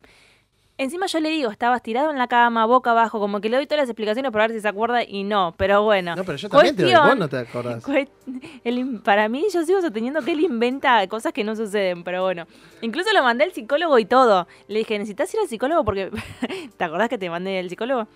Encima 0.77 1.05
yo 1.05 1.21
le 1.21 1.29
digo, 1.29 1.51
estabas 1.51 1.81
tirado 1.81 2.11
en 2.11 2.17
la 2.17 2.27
cama, 2.27 2.65
boca 2.65 2.91
abajo, 2.91 3.17
como 3.17 3.39
que 3.39 3.47
le 3.47 3.55
doy 3.55 3.65
todas 3.65 3.83
las 3.83 3.89
explicaciones 3.89 4.29
para 4.33 4.47
ver 4.47 4.57
si 4.57 4.61
se 4.61 4.67
acuerda 4.67 5.03
y 5.03 5.23
no, 5.23 5.53
pero 5.57 5.83
bueno. 5.83 6.17
No, 6.17 6.25
pero 6.25 6.37
yo 6.37 6.49
también 6.49 6.75
te 6.75 6.83
doy, 6.83 6.93
vos 6.93 7.17
no 7.17 7.29
te 7.29 7.37
acordás. 7.37 7.85
Para 9.05 9.29
mí, 9.29 9.45
yo 9.53 9.63
sigo 9.63 9.79
sosteniendo 9.79 10.21
que 10.21 10.33
él 10.33 10.41
inventa 10.41 11.07
cosas 11.07 11.31
que 11.31 11.45
no 11.45 11.55
suceden, 11.55 12.03
pero 12.03 12.23
bueno. 12.23 12.45
Incluso 12.81 13.13
lo 13.13 13.23
mandé 13.23 13.45
al 13.45 13.53
psicólogo 13.53 13.97
y 13.99 14.05
todo. 14.05 14.47
Le 14.67 14.79
dije, 14.79 14.99
¿necesitas 14.99 15.33
ir 15.33 15.39
al 15.39 15.47
psicólogo? 15.47 15.85
Porque. 15.85 16.11
¿Te 16.77 16.83
acordás 16.83 17.07
que 17.07 17.17
te 17.17 17.29
mandé 17.29 17.57
al 17.59 17.69
psicólogo? 17.69 18.09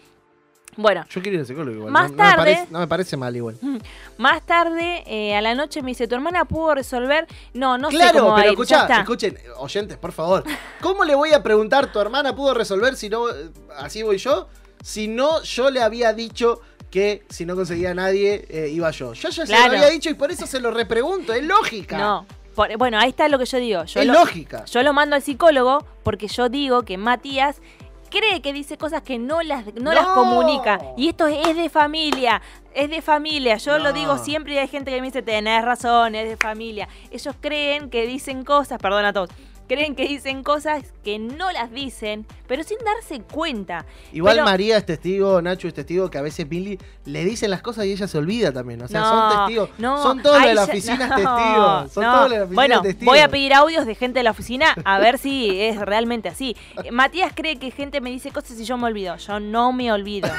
Bueno, 0.77 1.03
Yo 1.09 1.21
quiero 1.21 1.35
ir 1.35 1.39
al 1.41 1.45
psicólogo 1.47 1.75
igual. 1.77 1.91
Más 1.91 2.11
no, 2.11 2.17
no 2.17 2.23
me 2.23 2.29
tarde- 2.29 2.38
parece, 2.38 2.67
no 2.71 2.79
me 2.79 2.88
parece 2.88 3.17
mal 3.17 3.35
igual. 3.35 3.57
más 4.17 4.45
tarde, 4.45 5.03
eh, 5.07 5.35
a 5.35 5.41
la 5.41 5.55
noche, 5.55 5.81
me 5.81 5.91
dice, 5.91 6.07
¿tu 6.07 6.15
hermana 6.15 6.45
pudo 6.45 6.75
resolver? 6.75 7.27
No, 7.53 7.77
no 7.77 7.89
sé 7.91 7.97
claro, 7.97 8.19
cómo 8.19 8.31
va 8.31 8.38
a 8.38 8.41
pero 8.41 8.51
escuchá, 8.51 8.88
escuchen, 8.99 9.38
oyentes, 9.57 9.97
por 9.97 10.11
favor. 10.11 10.43
¿Cómo 10.81 11.03
le 11.03 11.15
voy 11.15 11.33
a 11.33 11.43
preguntar 11.43 11.91
tu 11.91 11.99
hermana 11.99 12.35
pudo 12.35 12.53
resolver 12.53 12.95
si 12.95 13.09
no, 13.09 13.29
eh, 13.29 13.49
así 13.77 14.03
voy 14.03 14.17
yo? 14.17 14.47
Si 14.81 15.07
no, 15.07 15.41
yo 15.43 15.69
le 15.69 15.81
había 15.81 16.13
dicho 16.13 16.61
que 16.89 17.23
si 17.29 17.45
no 17.45 17.55
conseguía 17.55 17.91
a 17.91 17.93
nadie, 17.93 18.45
eh, 18.49 18.69
iba 18.69 18.89
yo. 18.91 19.13
Yo 19.13 19.29
ya 19.29 19.45
se 19.45 19.51
Claro. 19.53 19.73
lo 19.73 19.77
había 19.79 19.89
dicho 19.89 20.09
y 20.09 20.13
por 20.13 20.31
eso 20.31 20.47
se 20.47 20.59
lo 20.61 20.71
repregunto. 20.71 21.33
Es 21.33 21.43
lógica. 21.43 21.97
No. 21.97 22.25
Por- 22.55 22.75
bueno, 22.77 22.97
ahí 22.97 23.09
está 23.09 23.27
lo 23.29 23.38
que 23.38 23.45
yo 23.45 23.57
digo. 23.57 23.83
Yo 23.85 23.99
es 24.01 24.07
lo, 24.07 24.13
lógica. 24.13 24.65
Yo 24.65 24.81
lo 24.83 24.91
mando 24.93 25.15
al 25.15 25.21
psicólogo 25.21 25.85
porque 26.03 26.27
yo 26.27 26.49
digo 26.49 26.81
que 26.83 26.97
Matías 26.97 27.61
cree 28.09 28.41
que 28.41 28.53
dice 28.53 28.77
cosas 28.77 29.01
que 29.01 29.17
no 29.19 29.41
las, 29.41 29.65
no 29.75 29.81
No. 29.81 29.93
las 29.93 30.05
comunica. 30.07 30.79
Y 30.97 31.09
esto 31.09 31.27
es 31.27 31.55
de 31.55 31.69
familia, 31.69 32.41
es 32.73 32.89
de 32.89 33.01
familia. 33.01 33.57
Yo 33.57 33.77
lo 33.79 33.93
digo 33.93 34.17
siempre 34.17 34.53
y 34.53 34.57
hay 34.57 34.67
gente 34.67 34.91
que 34.91 34.99
me 35.01 35.07
dice, 35.07 35.21
tenés 35.21 35.63
razón, 35.63 36.15
es 36.15 36.29
de 36.29 36.37
familia. 36.37 36.87
Ellos 37.11 37.35
creen 37.39 37.89
que 37.89 38.05
dicen 38.05 38.43
cosas, 38.43 38.79
perdón 38.79 39.05
a 39.05 39.13
todos, 39.13 39.29
creen 39.69 39.95
que 39.95 40.05
dicen 40.07 40.43
cosas 40.43 40.83
que 41.05 41.17
no 41.19 41.49
las 41.51 41.71
dicen, 41.71 42.25
pero 42.47 42.63
sin 42.63 42.77
darse 42.79 43.21
cuenta. 43.21 43.85
Igual 44.11 44.35
Pero- 44.35 44.45
María 44.45 44.75
es 44.77 44.85
testigo, 44.85 45.41
Nacho 45.41 45.69
es 45.69 45.73
testigo, 45.73 46.09
que 46.09 46.17
a 46.17 46.21
veces 46.21 46.49
Billy 46.49 46.77
le 47.05 47.23
dicen 47.23 47.49
las 47.51 47.61
cosas 47.61 47.85
y 47.85 47.93
ella 47.93 48.07
se 48.07 48.17
olvida 48.17 48.51
también. 48.51 48.81
O 48.81 48.88
sea, 48.89 48.99
No, 48.99 49.09
son 49.09 49.38
testigos. 49.45 49.69
no, 49.77 50.03
son 50.03 50.21
todos 50.21 50.43
de 50.43 50.53
la 50.55 50.63
oficina 50.65 51.07
no, 51.07 51.15
testigos. 51.15 51.91
Son 51.93 52.03
todos 52.03 52.29
de 52.31 52.38
la 52.39 52.43
oficina 52.43 52.55
Bueno, 52.55 52.81
testigos. 52.81 53.13
voy 53.13 53.19
a 53.19 53.29
pedir 53.29 53.53
audios 53.53 53.85
de 53.85 53.95
gente 53.95 54.19
de 54.19 54.23
la 54.23 54.31
oficina 54.31 54.75
a 54.83 54.99
ver 54.99 55.17
si 55.19 55.61
es 55.61 55.77
realmente 55.79 56.27
así. 56.27 56.57
Eh, 56.83 56.91
Matías 56.91 57.31
cree 57.35 57.57
que 57.59 57.71
gente 57.71 58.01
me 58.01 58.09
dice 58.09 58.31
cosas 58.31 58.59
y 58.59 58.65
yo 58.65 58.75
me 58.77 58.88
olvido. 58.88 59.15
Yo 59.17 59.39
no 59.39 59.71
me 59.71 59.91
olvido. 59.91 60.29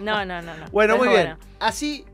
No, 0.00 0.24
no, 0.24 0.40
no, 0.42 0.56
no. 0.56 0.64
Bueno, 0.72 0.96
muy 0.96 1.08
bien. 1.08 1.36
Así, 1.60 2.04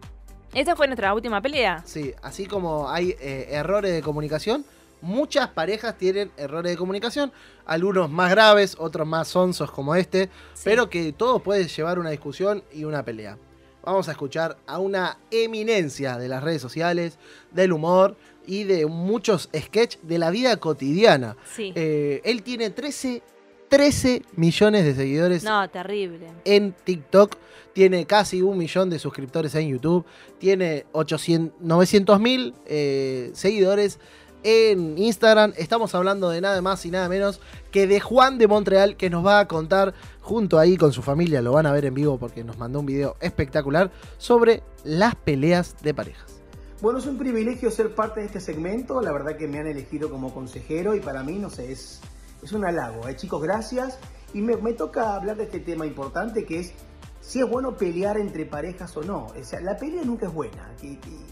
Esa 0.54 0.74
fue 0.76 0.86
nuestra 0.88 1.14
última 1.14 1.40
pelea. 1.40 1.82
sí, 1.84 2.12
así 2.22 2.46
como 2.46 2.90
hay 2.90 3.14
eh, 3.20 3.48
errores 3.52 3.92
de 3.92 4.02
comunicación, 4.02 4.64
muchas 5.02 5.48
parejas 5.48 5.98
tienen 5.98 6.30
errores 6.36 6.72
de 6.72 6.78
comunicación. 6.78 7.30
Algunos 7.66 8.10
más 8.10 8.30
graves, 8.30 8.76
otros 8.78 9.06
más 9.06 9.28
sonsos 9.28 9.70
como 9.70 9.94
este. 9.94 10.30
Sí. 10.54 10.62
pero 10.64 10.88
que 10.88 11.12
todo 11.12 11.40
puede 11.40 11.68
llevar 11.68 11.98
una 11.98 12.10
discusión 12.10 12.62
y 12.72 12.84
una 12.84 13.04
pelea. 13.04 13.36
Vamos 13.84 14.08
a 14.08 14.12
escuchar 14.12 14.56
a 14.66 14.78
una 14.78 15.18
eminencia 15.30 16.16
de 16.16 16.28
las 16.28 16.42
redes 16.42 16.62
sociales, 16.62 17.18
del 17.50 17.72
humor 17.72 18.16
y 18.46 18.64
de 18.64 18.86
muchos 18.86 19.48
sketches 19.54 20.00
de 20.04 20.18
la 20.18 20.30
vida 20.30 20.56
cotidiana. 20.58 21.36
Sí. 21.54 21.72
Eh, 21.74 22.20
él 22.24 22.42
tiene 22.44 22.70
13, 22.70 23.22
13 23.68 24.22
millones 24.36 24.84
de 24.84 24.94
seguidores 24.94 25.42
No, 25.44 25.68
terrible. 25.68 26.28
en 26.44 26.72
TikTok, 26.84 27.36
tiene 27.72 28.04
casi 28.06 28.42
un 28.42 28.58
millón 28.58 28.90
de 28.90 28.98
suscriptores 28.98 29.54
en 29.54 29.68
YouTube, 29.68 30.04
tiene 30.38 30.84
800, 30.92 31.60
900 31.60 32.20
mil 32.20 32.54
eh, 32.66 33.30
seguidores 33.34 33.98
en 34.42 34.98
Instagram. 34.98 35.52
Estamos 35.56 35.94
hablando 35.94 36.30
de 36.30 36.40
nada 36.40 36.60
más 36.62 36.84
y 36.86 36.90
nada 36.90 37.08
menos 37.08 37.40
que 37.70 37.86
de 37.86 38.00
Juan 38.00 38.38
de 38.38 38.46
Montreal, 38.46 38.96
que 38.96 39.10
nos 39.10 39.24
va 39.24 39.40
a 39.40 39.48
contar 39.48 39.94
junto 40.20 40.58
ahí 40.58 40.76
con 40.76 40.92
su 40.92 41.02
familia, 41.02 41.42
lo 41.42 41.52
van 41.52 41.66
a 41.66 41.72
ver 41.72 41.84
en 41.84 41.94
vivo 41.94 42.18
porque 42.18 42.44
nos 42.44 42.58
mandó 42.58 42.80
un 42.80 42.86
video 42.86 43.16
espectacular 43.20 43.90
sobre 44.18 44.62
las 44.84 45.14
peleas 45.14 45.76
de 45.82 45.94
parejas. 45.94 46.42
Bueno, 46.80 46.98
es 46.98 47.06
un 47.06 47.16
privilegio 47.16 47.70
ser 47.70 47.94
parte 47.94 48.20
de 48.20 48.26
este 48.26 48.40
segmento. 48.40 49.00
La 49.00 49.12
verdad 49.12 49.36
que 49.36 49.46
me 49.46 49.60
han 49.60 49.68
elegido 49.68 50.10
como 50.10 50.34
consejero 50.34 50.96
y 50.96 51.00
para 51.00 51.22
mí, 51.22 51.38
no 51.38 51.48
sé, 51.48 51.70
es, 51.70 52.00
es 52.42 52.52
un 52.52 52.64
halago. 52.64 53.08
¿eh? 53.08 53.14
Chicos, 53.14 53.40
gracias. 53.40 53.98
Y 54.34 54.40
me, 54.40 54.56
me 54.56 54.72
toca 54.72 55.14
hablar 55.14 55.36
de 55.36 55.44
este 55.44 55.60
tema 55.60 55.86
importante 55.86 56.44
que 56.44 56.58
es 56.58 56.72
si 57.20 57.38
es 57.38 57.48
bueno 57.48 57.76
pelear 57.76 58.18
entre 58.18 58.44
parejas 58.44 58.96
o 58.96 59.02
no. 59.02 59.26
O 59.26 59.44
sea, 59.44 59.60
la 59.60 59.76
pelea 59.76 60.02
nunca 60.04 60.26
es 60.26 60.34
buena. 60.34 60.70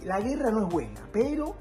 la 0.05 0.21
guerra 0.21 0.53
no 0.53 0.67
es 0.67 0.73
buena, 0.73 1.01
pero 1.13 1.57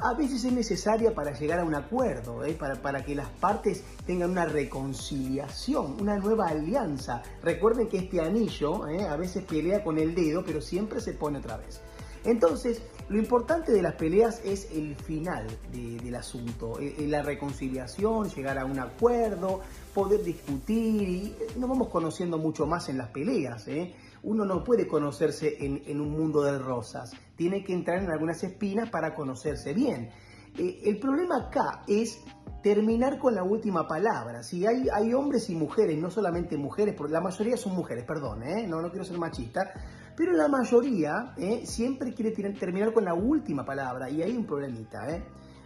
a 0.00 0.14
veces 0.14 0.44
es 0.44 0.52
necesaria 0.52 1.14
para 1.14 1.32
llegar 1.36 1.58
a 1.60 1.64
un 1.64 1.74
acuerdo, 1.74 2.44
¿eh? 2.44 2.54
para, 2.54 2.76
para 2.76 3.04
que 3.04 3.14
las 3.14 3.28
partes 3.28 3.82
tengan 4.06 4.30
una 4.30 4.44
reconciliación, 4.44 5.96
una 6.00 6.16
nueva 6.16 6.48
alianza. 6.48 7.22
Recuerden 7.42 7.88
que 7.88 7.98
este 7.98 8.20
anillo 8.20 8.86
¿eh? 8.88 9.02
a 9.08 9.16
veces 9.16 9.44
pelea 9.44 9.82
con 9.82 9.98
el 9.98 10.14
dedo, 10.14 10.44
pero 10.44 10.60
siempre 10.60 11.00
se 11.00 11.14
pone 11.14 11.38
otra 11.38 11.56
vez. 11.56 11.80
Entonces, 12.24 12.82
lo 13.08 13.18
importante 13.18 13.72
de 13.72 13.80
las 13.80 13.94
peleas 13.94 14.40
es 14.44 14.70
el 14.72 14.96
final 14.96 15.46
de- 15.72 15.98
del 15.98 16.14
asunto, 16.16 16.78
eh, 16.80 16.94
la 17.08 17.22
reconciliación, 17.22 18.28
llegar 18.28 18.58
a 18.58 18.64
un 18.66 18.78
acuerdo, 18.80 19.60
poder 19.94 20.22
discutir 20.24 21.08
y 21.08 21.36
nos 21.56 21.68
vamos 21.70 21.88
conociendo 21.88 22.36
mucho 22.38 22.66
más 22.66 22.88
en 22.88 22.98
las 22.98 23.08
peleas. 23.10 23.66
Uno 24.22 24.44
no 24.44 24.64
puede 24.64 24.86
conocerse 24.86 25.56
en, 25.64 26.00
un 26.00 26.10
mundo 26.10 26.42
de 26.42 26.58
rosas, 26.58 27.12
tiene 27.36 27.62
que 27.62 27.72
entrar 27.72 28.02
en 28.02 28.10
algunas 28.10 28.42
espinas 28.42 28.90
para 28.90 29.14
conocerse 29.14 29.72
bien. 29.72 30.10
Eh, 30.56 30.80
el 30.84 30.98
problema 30.98 31.48
acá 31.48 31.82
es 31.86 32.20
terminar 32.62 33.18
con 33.18 33.34
la 33.34 33.44
última 33.44 33.86
palabra. 33.86 34.42
Si 34.42 34.66
hay, 34.66 35.12
hombres 35.14 35.48
y 35.50 35.54
mujeres, 35.54 35.98
no 35.98 36.10
solamente 36.10 36.56
mujeres, 36.56 36.94
porque 36.96 37.12
la 37.12 37.20
mayoría 37.20 37.56
son 37.56 37.74
mujeres, 37.74 38.04
perdón, 38.04 38.42
¿eh? 38.42 38.66
no, 38.66 38.82
no 38.82 38.90
quiero 38.90 39.04
ser 39.04 39.18
machista, 39.18 39.72
pero 40.16 40.32
la 40.32 40.48
mayoría 40.48 41.32
¿eh? 41.36 41.64
siempre 41.64 42.12
quiere 42.12 42.32
terminar 42.32 42.92
con 42.92 43.04
la 43.04 43.14
última 43.14 43.64
palabra 43.64 44.10
y 44.10 44.22
hay 44.22 44.36
un 44.36 44.44
problemita. 44.46 44.98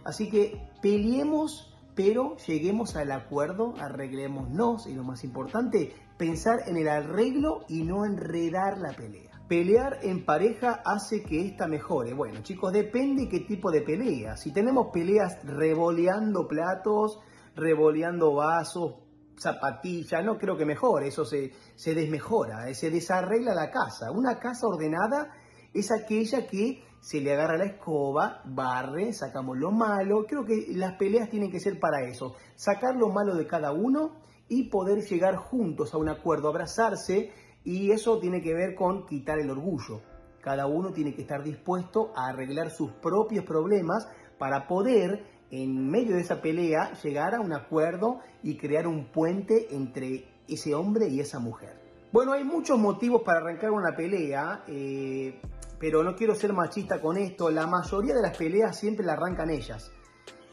Así 0.03 0.29
que 0.29 0.69
peleemos, 0.81 1.75
pero 1.95 2.37
lleguemos 2.37 2.95
al 2.95 3.11
acuerdo, 3.11 3.73
arreglémonos 3.79 4.85
y 4.87 4.93
lo 4.93 5.03
más 5.03 5.23
importante, 5.23 5.93
pensar 6.17 6.63
en 6.67 6.77
el 6.77 6.87
arreglo 6.87 7.65
y 7.67 7.83
no 7.83 8.05
enredar 8.05 8.77
la 8.77 8.93
pelea. 8.93 9.31
Pelear 9.47 9.99
en 10.03 10.25
pareja 10.25 10.81
hace 10.85 11.23
que 11.23 11.45
esta 11.45 11.67
mejore. 11.67 12.13
Bueno, 12.13 12.41
chicos, 12.41 12.71
depende 12.71 13.27
qué 13.29 13.41
tipo 13.41 13.71
de 13.71 13.81
pelea. 13.81 14.37
Si 14.37 14.53
tenemos 14.53 14.87
peleas 14.93 15.37
revoleando 15.43 16.47
platos, 16.47 17.19
revoleando 17.55 18.33
vasos, 18.33 18.95
zapatillas, 19.37 20.23
no 20.23 20.37
creo 20.37 20.57
que 20.57 20.65
mejore, 20.65 21.07
eso 21.07 21.25
se, 21.25 21.51
se 21.75 21.93
desmejora, 21.93 22.69
eh, 22.69 22.73
se 22.73 22.89
desarregla 22.89 23.53
la 23.53 23.69
casa. 23.69 24.11
Una 24.11 24.39
casa 24.39 24.67
ordenada 24.67 25.33
es 25.73 25.91
aquella 25.91 26.47
que 26.47 26.83
se 27.01 27.19
le 27.19 27.33
agarra 27.33 27.57
la 27.57 27.65
escoba, 27.65 28.41
barre, 28.45 29.11
sacamos 29.11 29.57
lo 29.57 29.71
malo. 29.71 30.25
Creo 30.25 30.45
que 30.45 30.67
las 30.69 30.93
peleas 30.93 31.29
tienen 31.29 31.51
que 31.51 31.59
ser 31.59 31.79
para 31.79 32.07
eso, 32.07 32.35
sacar 32.55 32.95
lo 32.95 33.09
malo 33.09 33.35
de 33.35 33.45
cada 33.45 33.73
uno 33.73 34.23
y 34.47 34.69
poder 34.69 35.03
llegar 35.03 35.35
juntos 35.35 35.93
a 35.93 35.97
un 35.97 36.09
acuerdo, 36.09 36.49
abrazarse 36.49 37.31
y 37.63 37.91
eso 37.91 38.19
tiene 38.19 38.41
que 38.41 38.53
ver 38.53 38.75
con 38.75 39.05
quitar 39.05 39.39
el 39.39 39.49
orgullo. 39.49 40.01
Cada 40.41 40.67
uno 40.67 40.91
tiene 40.91 41.15
que 41.15 41.21
estar 41.21 41.43
dispuesto 41.43 42.11
a 42.15 42.27
arreglar 42.27 42.69
sus 42.69 42.91
propios 42.91 43.45
problemas 43.45 44.07
para 44.37 44.67
poder, 44.67 45.25
en 45.51 45.89
medio 45.89 46.15
de 46.15 46.21
esa 46.21 46.41
pelea, 46.41 46.91
llegar 47.01 47.35
a 47.35 47.39
un 47.39 47.53
acuerdo 47.53 48.19
y 48.41 48.57
crear 48.57 48.87
un 48.87 49.05
puente 49.05 49.73
entre 49.73 50.27
ese 50.47 50.75
hombre 50.75 51.07
y 51.07 51.21
esa 51.21 51.39
mujer. 51.39 51.81
Bueno, 52.11 52.33
hay 52.33 52.43
muchos 52.43 52.77
motivos 52.77 53.23
para 53.23 53.39
arrancar 53.39 53.71
una 53.71 53.95
pelea, 53.95 54.65
eh, 54.67 55.39
pero 55.79 56.03
no 56.03 56.15
quiero 56.15 56.35
ser 56.35 56.53
machista 56.53 57.01
con 57.01 57.17
esto. 57.17 57.49
La 57.49 57.65
mayoría 57.65 58.13
de 58.13 58.21
las 58.21 58.37
peleas 58.37 58.77
siempre 58.77 59.05
la 59.05 59.13
arrancan 59.13 59.49
ellas. 59.49 59.91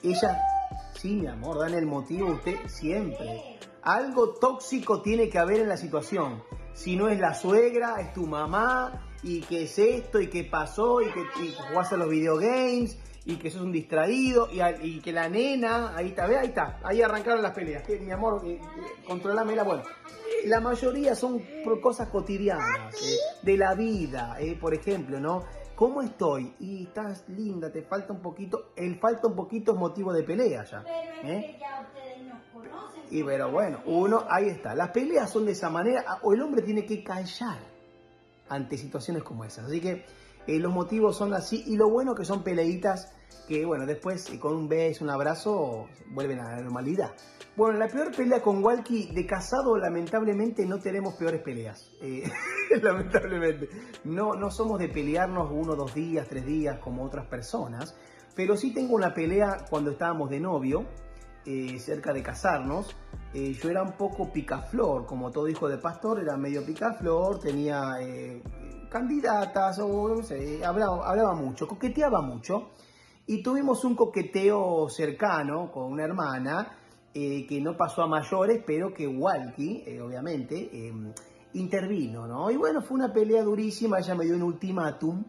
Ellas, 0.03 0.39
sí, 0.95 1.17
mi 1.17 1.27
amor, 1.27 1.59
dan 1.59 1.75
el 1.75 1.87
motivo 1.87 2.29
usted 2.29 2.57
siempre. 2.69 3.59
Algo 3.83 4.31
tóxico 4.35 5.01
tiene 5.03 5.29
que 5.29 5.39
haber 5.39 5.61
en 5.61 5.69
la 5.69 5.77
situación. 5.77 6.43
Si 6.75 6.97
no 6.97 7.09
es 7.09 7.19
la 7.19 7.35
suegra, 7.35 8.01
es 8.01 8.13
tu 8.13 8.27
mamá, 8.27 9.07
y 9.23 9.41
que 9.43 9.65
es 9.65 9.79
esto, 9.79 10.21
y 10.21 10.29
que 10.29 10.45
pasó, 10.45 11.01
y 11.03 11.07
que, 11.13 11.21
y 11.43 11.53
jugás 11.69 11.93
a 11.93 11.97
los 11.97 12.09
videogames, 12.09 12.99
y 13.25 13.37
que 13.37 13.51
sos 13.51 13.63
un 13.63 13.73
distraído, 13.73 14.49
y, 14.53 14.61
a- 14.61 14.83
y 14.83 15.01
que 15.01 15.13
la 15.13 15.29
nena, 15.29 15.95
ahí 15.97 16.09
está, 16.09 16.27
ve, 16.27 16.39
ahí 16.39 16.49
está, 16.49 16.79
ahí 16.85 17.03
arrancaron 17.03 17.43
las 17.43 17.53
peleas. 17.53 17.83
Que, 17.83 17.99
mi 17.99 18.11
amor, 18.13 18.43
eh, 18.47 18.55
eh, 18.55 18.61
controlámela, 19.07 19.63
bueno. 19.63 19.83
La 20.47 20.61
mayoría 20.61 21.15
son 21.15 21.43
cosas 21.83 22.09
cotidianas, 22.09 22.95
eh, 23.03 23.17
de 23.43 23.57
la 23.59 23.75
vida, 23.75 24.37
eh, 24.41 24.57
por 24.59 24.73
ejemplo, 24.73 25.21
¿no? 25.21 25.45
¿Cómo 25.75 26.01
estoy? 26.03 26.55
Y 26.61 26.85
estás 26.85 27.27
linda, 27.29 27.71
te 27.73 27.83
falta 27.83 28.13
un 28.13 28.21
poquito, 28.21 28.73
el 28.77 28.99
falta 28.99 29.27
un 29.29 29.35
poquito 29.37 29.73
es 29.73 29.79
motivo 29.79 30.13
de 30.13 30.23
pelea 30.23 30.65
ya. 30.65 30.83
¿eh? 31.25 31.59
Y 33.11 33.25
pero 33.25 33.51
bueno, 33.51 33.81
uno, 33.87 34.25
ahí 34.29 34.49
está. 34.49 34.75
Las 34.75 34.91
peleas 34.91 35.31
son 35.31 35.47
de 35.47 35.53
esa 35.53 35.69
manera, 35.69 36.19
o 36.23 36.33
el 36.33 36.43
hombre 36.43 36.63
tiene 36.63 36.87
que 36.87 37.03
callar 37.03 37.59
ante 38.49 38.79
situaciones 38.79 39.23
como 39.23 39.45
esas. 39.45 39.67
Así 39.67 39.81
que 39.81 40.05
eh, 40.47 40.59
los 40.59 40.73
motivos 40.73 41.17
son 41.17 41.35
así, 41.35 41.65
y 41.67 41.77
lo 41.77 41.91
bueno 41.91 42.15
que 42.15 42.25
son 42.25 42.43
peleitas 42.43 43.13
que, 43.49 43.65
bueno, 43.65 43.85
después 43.85 44.31
eh, 44.31 44.39
con 44.39 44.55
un 44.55 44.69
beso, 44.69 45.05
un 45.05 45.11
abrazo, 45.11 45.89
vuelven 46.13 46.39
a 46.39 46.57
la 46.57 46.63
normalidad. 46.63 47.13
Bueno, 47.57 47.79
la 47.79 47.89
peor 47.89 48.15
pelea 48.15 48.41
con 48.41 48.63
Walkie 48.63 49.13
de 49.13 49.27
casado, 49.27 49.77
lamentablemente 49.77 50.65
no 50.67 50.79
tenemos 50.79 51.15
peores 51.15 51.43
peleas. 51.43 51.91
Eh, 52.01 52.23
lamentablemente. 52.83 53.69
No, 54.05 54.35
no 54.35 54.51
somos 54.51 54.79
de 54.79 54.89
pelearnos 54.89 55.51
uno, 55.53 55.75
dos 55.75 55.95
días, 55.95 56.29
tres 56.29 56.47
días 56.47 56.79
como 56.79 57.05
otras 57.05 57.27
personas. 57.27 57.97
Pero 58.37 58.57
sí 58.57 58.73
tengo 58.73 58.95
una 58.95 59.13
pelea 59.13 59.67
cuando 59.69 59.91
estábamos 59.91 60.31
de 60.31 60.39
novio, 60.39 60.87
eh, 61.47 61.79
cerca 61.79 62.13
de 62.13 62.23
casarnos. 62.23 62.97
Eh, 63.33 63.53
yo 63.53 63.71
era 63.71 63.83
un 63.83 63.93
poco 63.93 64.33
picaflor, 64.33 65.07
como 65.07 65.31
todo 65.31 65.49
hijo 65.49 65.69
de 65.69 65.79
pastor, 65.79 66.21
era 66.21 66.37
medio 66.37 66.65
picaflor, 66.65 67.39
tenía 67.39 67.95
eh, 68.01 68.43
candidatas, 68.91 69.79
hablaba, 69.79 71.35
mucho, 71.35 71.67
coqueteaba 71.67 72.21
mucho. 72.21 72.71
Y 73.27 73.43
tuvimos 73.43 73.85
un 73.85 73.95
coqueteo 73.95 74.89
cercano 74.89 75.71
con 75.71 75.85
una 75.93 76.05
hermana 76.05 76.77
eh, 77.15 77.47
que 77.47 77.61
no 77.61 77.77
pasó 77.77 78.03
a 78.03 78.07
mayores, 78.07 78.63
pero 78.67 78.93
que 78.93 79.07
Walkie, 79.07 79.85
eh, 79.87 80.01
obviamente, 80.01 80.57
eh, 80.73 80.93
intervino, 81.55 82.27
¿no? 82.27 82.51
Y 82.51 82.57
bueno, 82.57 82.83
fue 82.83 82.97
una 82.97 83.13
pelea 83.13 83.43
durísima, 83.43 83.99
ella 83.99 84.15
me 84.15 84.25
dio 84.25 84.35
un 84.35 84.43
ultimátum, 84.43 85.25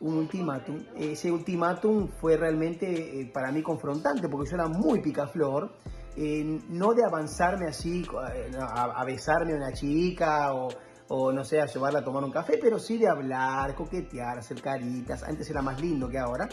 un 0.00 0.14
ultimátum. 0.18 0.84
Ese 0.96 1.30
ultimátum 1.30 2.08
fue 2.08 2.36
realmente 2.36 3.20
eh, 3.20 3.30
para 3.32 3.50
mí 3.52 3.62
confrontante, 3.62 4.28
porque 4.28 4.50
yo 4.50 4.56
era 4.56 4.68
muy 4.68 5.00
picaflor, 5.00 5.72
eh, 6.16 6.60
no 6.68 6.94
de 6.94 7.04
avanzarme 7.04 7.66
así, 7.66 8.02
eh, 8.34 8.50
a, 8.60 8.84
a 8.84 9.04
besarme 9.04 9.52
a 9.54 9.56
una 9.56 9.72
chica 9.72 10.54
o, 10.54 10.68
o, 11.08 11.32
no 11.32 11.44
sé, 11.44 11.60
a 11.60 11.66
llevarla 11.66 12.00
a 12.00 12.04
tomar 12.04 12.24
un 12.24 12.32
café, 12.32 12.58
pero 12.60 12.78
sí 12.78 12.98
de 12.98 13.08
hablar, 13.08 13.74
coquetear, 13.74 14.38
hacer 14.38 14.60
caritas. 14.60 15.22
Antes 15.22 15.48
era 15.50 15.62
más 15.62 15.80
lindo 15.80 16.08
que 16.08 16.18
ahora. 16.18 16.48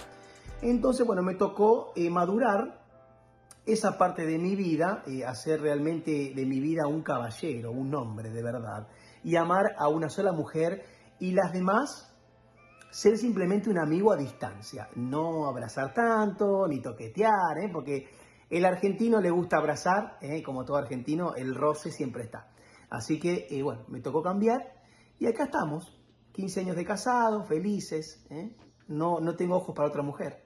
Entonces, 0.62 1.06
bueno, 1.06 1.22
me 1.22 1.36
tocó 1.36 1.94
madurar 2.10 2.86
esa 3.66 3.98
parte 3.98 4.26
de 4.26 4.38
mi 4.38 4.56
vida, 4.56 5.04
eh, 5.08 5.26
hacer 5.26 5.62
realmente 5.62 6.34
de 6.36 6.46
mi 6.46 6.60
vida 6.60 6.88
un 6.88 7.02
caballero, 7.02 7.72
un 7.72 7.94
hombre 7.96 8.30
de 8.30 8.44
verdad, 8.44 8.88
y 9.24 9.36
amar 9.38 9.76
a 9.78 9.88
una 9.88 10.10
sola 10.10 10.32
mujer 10.32 10.84
y 11.20 11.32
las 11.32 11.52
demás 11.52 12.15
ser 12.96 13.18
simplemente 13.18 13.70
un 13.70 13.78
amigo 13.78 14.14
a 14.14 14.16
distancia, 14.16 14.88
no 14.96 15.50
abrazar 15.50 15.94
tanto, 15.94 16.66
ni 16.66 16.82
toquetear, 16.82 17.58
¿eh? 17.62 17.70
porque 17.70 18.08
el 18.50 18.64
argentino 18.64 19.20
le 19.20 19.32
gusta 19.32 19.58
abrazar, 19.58 20.18
¿eh? 20.22 20.42
como 20.42 20.64
todo 20.64 20.78
argentino, 20.78 21.36
el 21.36 21.56
roce 21.56 21.92
siempre 21.92 22.24
está. 22.24 22.54
Así 22.90 23.20
que, 23.20 23.48
eh, 23.50 23.62
bueno, 23.64 23.84
me 23.90 24.00
tocó 24.00 24.24
cambiar 24.24 24.62
y 25.20 25.28
acá 25.28 25.44
estamos, 25.44 25.94
15 26.32 26.62
años 26.62 26.78
de 26.78 26.86
casado, 26.86 27.44
felices, 27.44 28.26
no, 28.88 29.20
no 29.20 29.36
tengo 29.36 29.58
ojos 29.58 29.76
para 29.76 29.90
otra 29.90 30.02
mujer. 30.02 30.45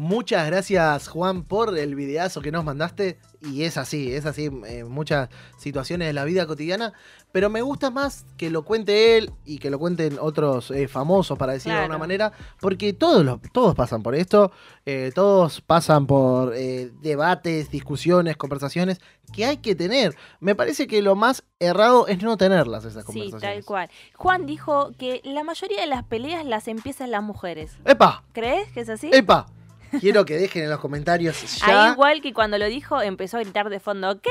Muchas 0.00 0.46
gracias, 0.46 1.08
Juan, 1.08 1.42
por 1.44 1.76
el 1.76 1.94
videazo 1.94 2.40
que 2.40 2.50
nos 2.50 2.64
mandaste. 2.64 3.18
Y 3.42 3.64
es 3.64 3.76
así, 3.76 4.14
es 4.14 4.24
así 4.24 4.46
en 4.46 4.90
muchas 4.90 5.28
situaciones 5.58 6.08
de 6.08 6.14
la 6.14 6.24
vida 6.24 6.46
cotidiana. 6.46 6.94
Pero 7.32 7.50
me 7.50 7.60
gusta 7.60 7.90
más 7.90 8.24
que 8.38 8.48
lo 8.48 8.64
cuente 8.64 9.18
él 9.18 9.30
y 9.44 9.58
que 9.58 9.68
lo 9.68 9.78
cuenten 9.78 10.16
otros 10.18 10.70
eh, 10.70 10.88
famosos, 10.88 11.36
para 11.38 11.52
decirlo 11.52 11.74
de 11.74 11.80
Claro. 11.82 11.90
una 11.90 11.98
manera. 11.98 12.32
Porque 12.62 12.94
todos, 12.94 13.22
los- 13.26 13.40
todos 13.52 13.74
pasan 13.74 14.02
por 14.02 14.14
esto. 14.14 14.52
eh, 14.86 15.12
todos 15.14 15.60
pasan 15.60 16.06
por 16.06 16.54
eh, 16.56 16.90
debates, 17.02 17.70
discusiones, 17.70 18.38
conversaciones 18.38 19.00
que 19.34 19.44
hay 19.44 19.58
que 19.58 19.74
tener. 19.74 20.16
Me 20.40 20.54
parece 20.54 20.86
que 20.86 21.02
lo 21.02 21.14
más 21.14 21.44
errado 21.58 22.06
es 22.08 22.22
no 22.22 22.38
tenerlas, 22.38 22.86
esas 22.86 23.02
Sí, 23.04 23.06
conversaciones. 23.06 23.56
tal 23.58 23.64
cual. 23.66 23.90
Juan 24.16 24.46
dijo 24.46 24.92
que 24.98 25.20
la 25.24 25.44
mayoría 25.44 25.82
de 25.82 25.86
las 25.86 26.04
peleas 26.04 26.46
las 26.46 26.68
empiezan 26.68 27.10
las 27.10 27.22
mujeres. 27.22 27.72
¡Epa! 27.84 28.24
¿Crees 28.32 28.72
que 28.72 28.80
es 28.80 28.88
así? 28.88 29.10
¡Epa! 29.12 29.46
Quiero 29.98 30.24
que 30.24 30.36
dejen 30.36 30.64
en 30.64 30.70
los 30.70 30.78
comentarios 30.80 31.58
ya. 31.60 31.86
Ahí 31.86 31.92
igual 31.92 32.20
que 32.22 32.32
cuando 32.32 32.58
lo 32.58 32.66
dijo 32.66 33.00
empezó 33.02 33.38
a 33.38 33.40
gritar 33.40 33.70
de 33.70 33.80
fondo, 33.80 34.20
¿qué? 34.20 34.30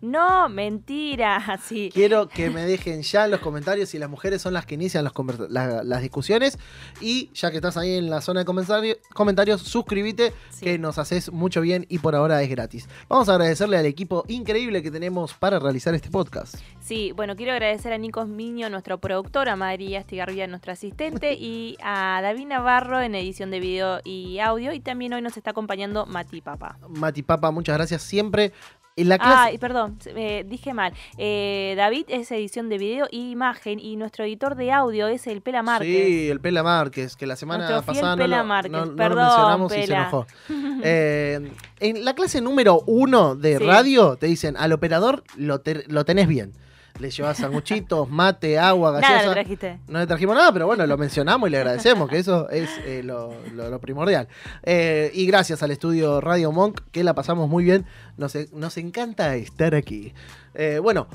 No, 0.00 0.48
mentira, 0.48 1.36
así. 1.48 1.90
Quiero 1.92 2.28
que 2.28 2.50
me 2.50 2.62
dejen 2.62 3.02
ya 3.02 3.24
en 3.24 3.30
los 3.30 3.40
comentarios 3.40 3.88
si 3.88 3.98
las 3.98 4.10
mujeres 4.10 4.42
son 4.42 4.52
las 4.54 4.66
que 4.66 4.74
inician 4.74 5.04
los 5.04 5.12
conversa- 5.12 5.46
la- 5.48 5.82
las 5.82 6.02
discusiones. 6.02 6.58
Y 7.00 7.30
ya 7.34 7.50
que 7.50 7.56
estás 7.56 7.76
ahí 7.76 7.96
en 7.96 8.10
la 8.10 8.20
zona 8.20 8.40
de 8.40 8.46
comentari- 8.46 8.98
comentarios, 9.14 9.62
suscríbete 9.62 10.32
Sí. 10.50 10.64
que 10.64 10.78
nos 10.78 10.98
haces 10.98 11.32
mucho 11.32 11.60
bien 11.60 11.86
y 11.88 11.98
por 12.00 12.14
ahora 12.14 12.42
es 12.42 12.50
gratis. 12.50 12.88
Vamos 13.08 13.28
a 13.28 13.32
agradecerle 13.34 13.76
al 13.78 13.86
equipo 13.86 14.24
increíble 14.28 14.82
que 14.82 14.90
tenemos 14.90 15.34
para 15.34 15.58
realizar 15.58 15.94
este 15.94 16.10
podcast. 16.10 16.56
Sí, 16.80 17.12
bueno, 17.14 17.36
quiero 17.36 17.52
agradecer 17.52 17.92
a 17.92 17.98
Nicos 17.98 18.28
Miño, 18.28 18.68
nuestro 18.70 18.98
productor, 18.98 19.48
a 19.48 19.56
María 19.56 20.00
Estigarribia, 20.00 20.46
nuestra 20.46 20.72
asistente, 20.74 21.32
y 21.38 21.76
a 21.82 22.20
David 22.22 22.46
Navarro 22.46 23.00
en 23.00 23.14
edición 23.14 23.50
de 23.50 23.60
video 23.60 24.00
y 24.04 24.38
audio. 24.40 24.72
Y 24.72 24.80
también 24.80 24.97
hoy 25.16 25.22
nos 25.22 25.36
está 25.36 25.50
acompañando 25.50 26.06
Mati 26.06 26.40
Papa. 26.40 26.78
Mati 26.88 27.22
Papa, 27.22 27.50
muchas 27.50 27.76
gracias 27.76 28.02
siempre. 28.02 28.52
La 28.96 29.16
clase. 29.16 29.54
Ah, 29.54 29.58
perdón, 29.60 29.96
eh, 30.06 30.44
dije 30.48 30.74
mal. 30.74 30.92
Eh, 31.18 31.74
David 31.76 32.06
es 32.08 32.32
edición 32.32 32.68
de 32.68 32.78
video 32.78 33.06
y 33.12 33.30
imagen 33.30 33.78
y 33.78 33.94
nuestro 33.94 34.24
editor 34.24 34.56
de 34.56 34.72
audio 34.72 35.06
es 35.06 35.28
el 35.28 35.40
Pela 35.40 35.62
Márquez. 35.62 36.04
Sí, 36.06 36.28
el 36.28 36.40
Pela 36.40 36.64
Márquez, 36.64 37.14
que 37.14 37.24
la 37.24 37.36
semana 37.36 37.80
pasada 37.86 38.16
no, 38.16 38.22
Pela 38.22 38.38
lo, 38.38 38.44
no- 38.86 38.96
Perdón, 38.96 39.24
mencionamos 39.24 39.72
y 39.72 39.74
se 39.76 39.80
Pela. 39.82 39.98
enojó. 40.00 40.26
Eh, 40.82 41.52
en 41.78 42.04
la 42.04 42.14
clase 42.14 42.40
número 42.40 42.82
uno 42.86 43.36
de 43.36 43.58
Sí. 43.58 43.64
radio 43.64 44.16
te 44.16 44.26
dicen, 44.26 44.56
al 44.56 44.72
operador 44.72 45.22
lo, 45.36 45.60
te- 45.60 45.84
lo 45.86 46.04
tenés 46.04 46.26
bien. 46.26 46.52
Le 46.98 47.10
llevas 47.10 47.36
sanguchitos, 47.38 48.08
mate, 48.10 48.58
agua, 48.58 48.90
Nada 48.90 49.00
gaseosa. 49.00 49.26
le 49.28 49.32
trajiste. 49.34 49.78
No 49.86 49.98
le 50.00 50.06
trajimos 50.06 50.34
nada, 50.34 50.52
pero 50.52 50.66
bueno, 50.66 50.84
lo 50.86 50.98
mencionamos 50.98 51.48
y 51.48 51.52
le 51.52 51.58
agradecemos, 51.58 52.08
que 52.08 52.18
eso 52.18 52.48
es 52.50 52.68
eh, 52.84 53.02
lo, 53.04 53.32
lo- 53.54 53.70
lo 53.70 53.78
primordial. 53.80 54.26
Eh, 54.64 55.10
y 55.14 55.26
gracias 55.26 55.62
al 55.62 55.70
estudio 55.70 56.20
Radio 56.20 56.50
Monk, 56.50 56.80
que 56.90 57.04
la 57.04 57.14
pasamos 57.14 57.48
muy 57.48 57.62
bien. 57.64 57.86
Nos, 58.16 58.34
nos 58.52 58.76
encanta 58.78 59.36
estar 59.36 59.74
aquí. 59.76 60.12
Eh, 60.54 60.80
bueno, 60.82 61.06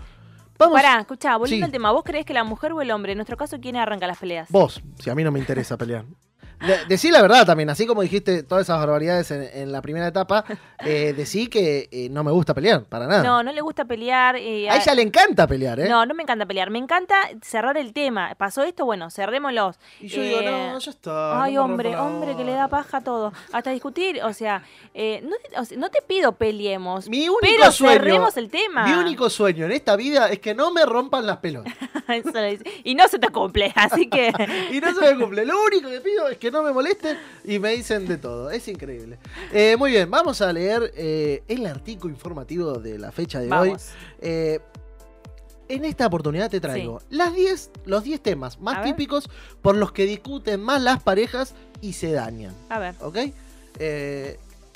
vamos. 0.57 0.75
Pará, 0.81 1.01
escuchá, 1.01 1.35
volviendo 1.35 1.65
Sí. 1.65 1.67
al 1.67 1.71
tema, 1.73 1.91
¿vos 1.91 2.03
creés 2.05 2.25
que 2.25 2.33
la 2.33 2.45
mujer 2.45 2.71
o 2.71 2.81
el 2.81 2.89
hombre, 2.91 3.11
en 3.11 3.17
nuestro 3.17 3.35
caso, 3.35 3.57
quién 3.59 3.75
arranca 3.75 4.07
las 4.07 4.19
peleas? 4.19 4.47
Vos, 4.51 4.81
si 4.99 5.09
a 5.09 5.15
mí 5.15 5.23
no 5.23 5.31
me 5.33 5.39
interesa 5.39 5.75
pelear. 5.77 6.05
De- 6.65 6.85
decí 6.87 7.11
la 7.11 7.21
verdad 7.21 7.45
también, 7.45 7.69
así 7.69 7.85
como 7.85 8.01
dijiste 8.01 8.43
todas 8.43 8.63
esas 8.63 8.77
barbaridades 8.79 9.29
en, 9.31 9.43
en 9.53 9.71
la 9.71 9.81
primera 9.81 10.07
etapa, 10.07 10.43
eh, 10.79 11.13
decí 11.15 11.47
que 11.47 11.89
eh, 11.91 12.09
no 12.09 12.23
me 12.23 12.31
gusta 12.31 12.53
pelear, 12.53 12.83
para 12.85 13.07
nada. 13.07 13.23
No, 13.23 13.43
no 13.43 13.51
le 13.51 13.61
gusta 13.61 13.85
pelear. 13.85 14.35
eh, 14.37 14.69
a 14.69 14.77
ella 14.77 14.93
le 14.95 15.01
encanta 15.01 15.45
pelear, 15.47 15.79
¿eh? 15.79 15.89
No, 15.89 16.05
no 16.05 16.13
me 16.13 16.23
encanta 16.23 16.45
pelear. 16.45 16.69
Me 16.69 16.79
encanta 16.79 17.15
cerrar 17.41 17.77
el 17.77 17.93
tema. 17.93 18.33
¿Pasó 18.35 18.63
esto? 18.63 18.85
Bueno, 18.85 19.09
cerrémoslos. 19.09 19.77
y 19.99 20.07
yo 20.07 20.21
digo, 20.21 20.39
Eh, 20.41 20.69
no, 20.73 20.79
ya 20.79 20.91
está. 20.91 21.43
Ay, 21.43 21.55
no 21.55 21.65
hombre, 21.65 21.95
hombre, 21.95 22.31
que 22.35 22.43
le 22.43 22.51
bola". 22.51 22.63
da 22.63 22.67
paja 22.67 22.97
a 22.97 23.01
todo. 23.03 23.33
Hasta 23.51 23.71
discutir, 23.71 24.21
o 24.23 24.33
sea, 24.33 24.63
eh, 24.93 25.21
no, 25.23 25.35
te- 25.37 25.59
o 25.59 25.65
sea, 25.65 25.77
no 25.77 25.89
te 25.89 26.01
pido 26.01 26.31
peleemos, 26.33 27.07
Mi 27.09 27.27
único 27.29 27.39
pero 27.41 27.71
sueño, 27.71 27.93
cerremos 27.93 28.37
el 28.37 28.49
tema. 28.49 28.85
mi 28.85 28.93
único 28.93 29.29
sueño 29.29 29.65
en 29.65 29.71
esta 29.73 29.95
vida 29.95 30.29
es 30.29 30.39
que 30.39 30.53
no 30.55 30.71
me 30.71 30.85
rompan 30.85 31.25
las 31.25 31.37
pelotas. 31.37 31.73
Eso 32.07 32.31
lo 32.31 32.43
dice. 32.43 32.63
y 32.83 32.95
no 32.95 33.07
se 33.07 33.19
te 33.19 33.29
cumple, 33.29 33.71
así 33.75 34.09
que... 34.09 34.31
Y 34.71 34.79
no 34.79 34.93
se 34.93 35.01
me 35.13 35.19
cumple. 35.19 35.45
Lo 35.45 35.55
único 35.63 35.89
que 35.89 36.01
pido 36.01 36.27
es 36.29 36.37
que 36.37 36.51
no 36.53 36.63
me 36.63 36.71
molesten 36.71 37.17
y 37.43 37.59
me 37.59 37.71
dicen 37.71 38.07
de 38.07 38.17
todo. 38.17 38.49
Es 38.49 38.67
increíble. 38.69 39.17
Eh, 39.51 39.75
muy 39.77 39.91
bien, 39.91 40.09
vamos 40.09 40.39
a 40.41 40.53
leer 40.53 40.93
eh, 40.95 41.43
el 41.47 41.65
artículo 41.65 42.13
informativo 42.13 42.73
de 42.75 42.97
la 42.97 43.11
fecha 43.11 43.39
de 43.41 43.51
hoy. 43.51 43.75
Eh, 44.21 44.59
en 45.67 45.85
esta 45.85 46.05
oportunidad 46.07 46.49
te 46.51 46.61
traigo 46.61 47.01
las 47.09 47.33
10, 47.33 47.71
los 47.85 48.03
10 48.03 48.21
temas 48.21 48.59
más 48.61 48.77
A 48.77 48.81
ver. 48.81 48.89
típicos 48.91 49.29
por 49.61 49.75
los 49.75 49.91
que 49.91 50.05
discuten 50.05 50.61
más 50.61 50.81
las 50.81 51.01
parejas 51.01 51.55
y 51.81 51.93
se 51.93 52.11
dañan. 52.11 52.53
A 52.69 52.79
ver. 52.79 52.95
¿Ok? 53.01 53.17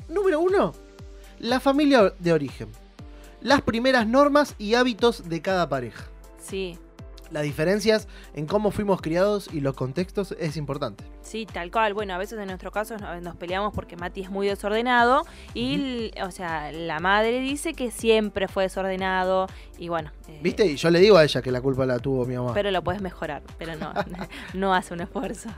Número 0.09 0.39
uno, 0.39 0.73
la 1.39 1.59
familia 1.59 2.13
de 2.19 2.33
origen. 2.33 2.69
Las 3.41 3.61
primeras 3.61 4.07
normas 4.07 4.55
y 4.57 4.73
hábitos 4.73 5.29
de 5.29 5.41
cada 5.41 5.69
pareja. 5.69 6.05
Sí, 6.41 6.79
Las 7.31 7.43
diferencias 7.43 8.07
en 8.33 8.45
cómo 8.45 8.71
fuimos 8.71 9.01
criados 9.01 9.49
y 9.53 9.59
los 9.61 9.75
contextos 9.75 10.35
es 10.39 10.57
importante. 10.57 11.03
sí, 11.21 11.45
tal 11.45 11.71
cual. 11.71 11.93
Bueno, 11.93 12.13
a 12.13 12.17
veces 12.17 12.39
en 12.39 12.47
nuestro 12.47 12.71
caso 12.71 12.97
no- 12.97 13.19
nos 13.21 13.35
peleamos 13.35 13.73
porque 13.73 13.95
Mati 13.97 14.21
es 14.21 14.29
muy 14.29 14.47
desordenado 14.47 15.23
y, 15.53 16.11
o 16.23 16.31
sea, 16.31 16.71
la 16.71 16.99
madre 16.99 17.39
dice 17.41 17.73
que 17.73 17.91
siempre 17.91 18.47
fue 18.47 18.63
desordenado 18.63 19.47
y 19.77 19.89
bueno... 19.89 20.11
eh, 20.27 20.39
¿Viste? 20.41 20.65
Y 20.65 20.75
yo 20.77 20.89
le 20.89 20.99
digo 20.99 21.17
a 21.17 21.23
ella 21.23 21.41
que 21.41 21.51
la 21.51 21.61
culpa 21.61 21.85
la 21.85 21.99
tuvo 21.99 22.25
mi 22.25 22.35
mamá. 22.35 22.53
Pero 22.53 22.71
lo 22.71 22.81
puedes 22.83 23.01
mejorar, 23.01 23.41
pero 23.57 23.75
no, 23.75 23.93
no 24.53 24.73
hace 24.73 24.93
un 24.93 25.01
esfuerzo. 25.01 25.49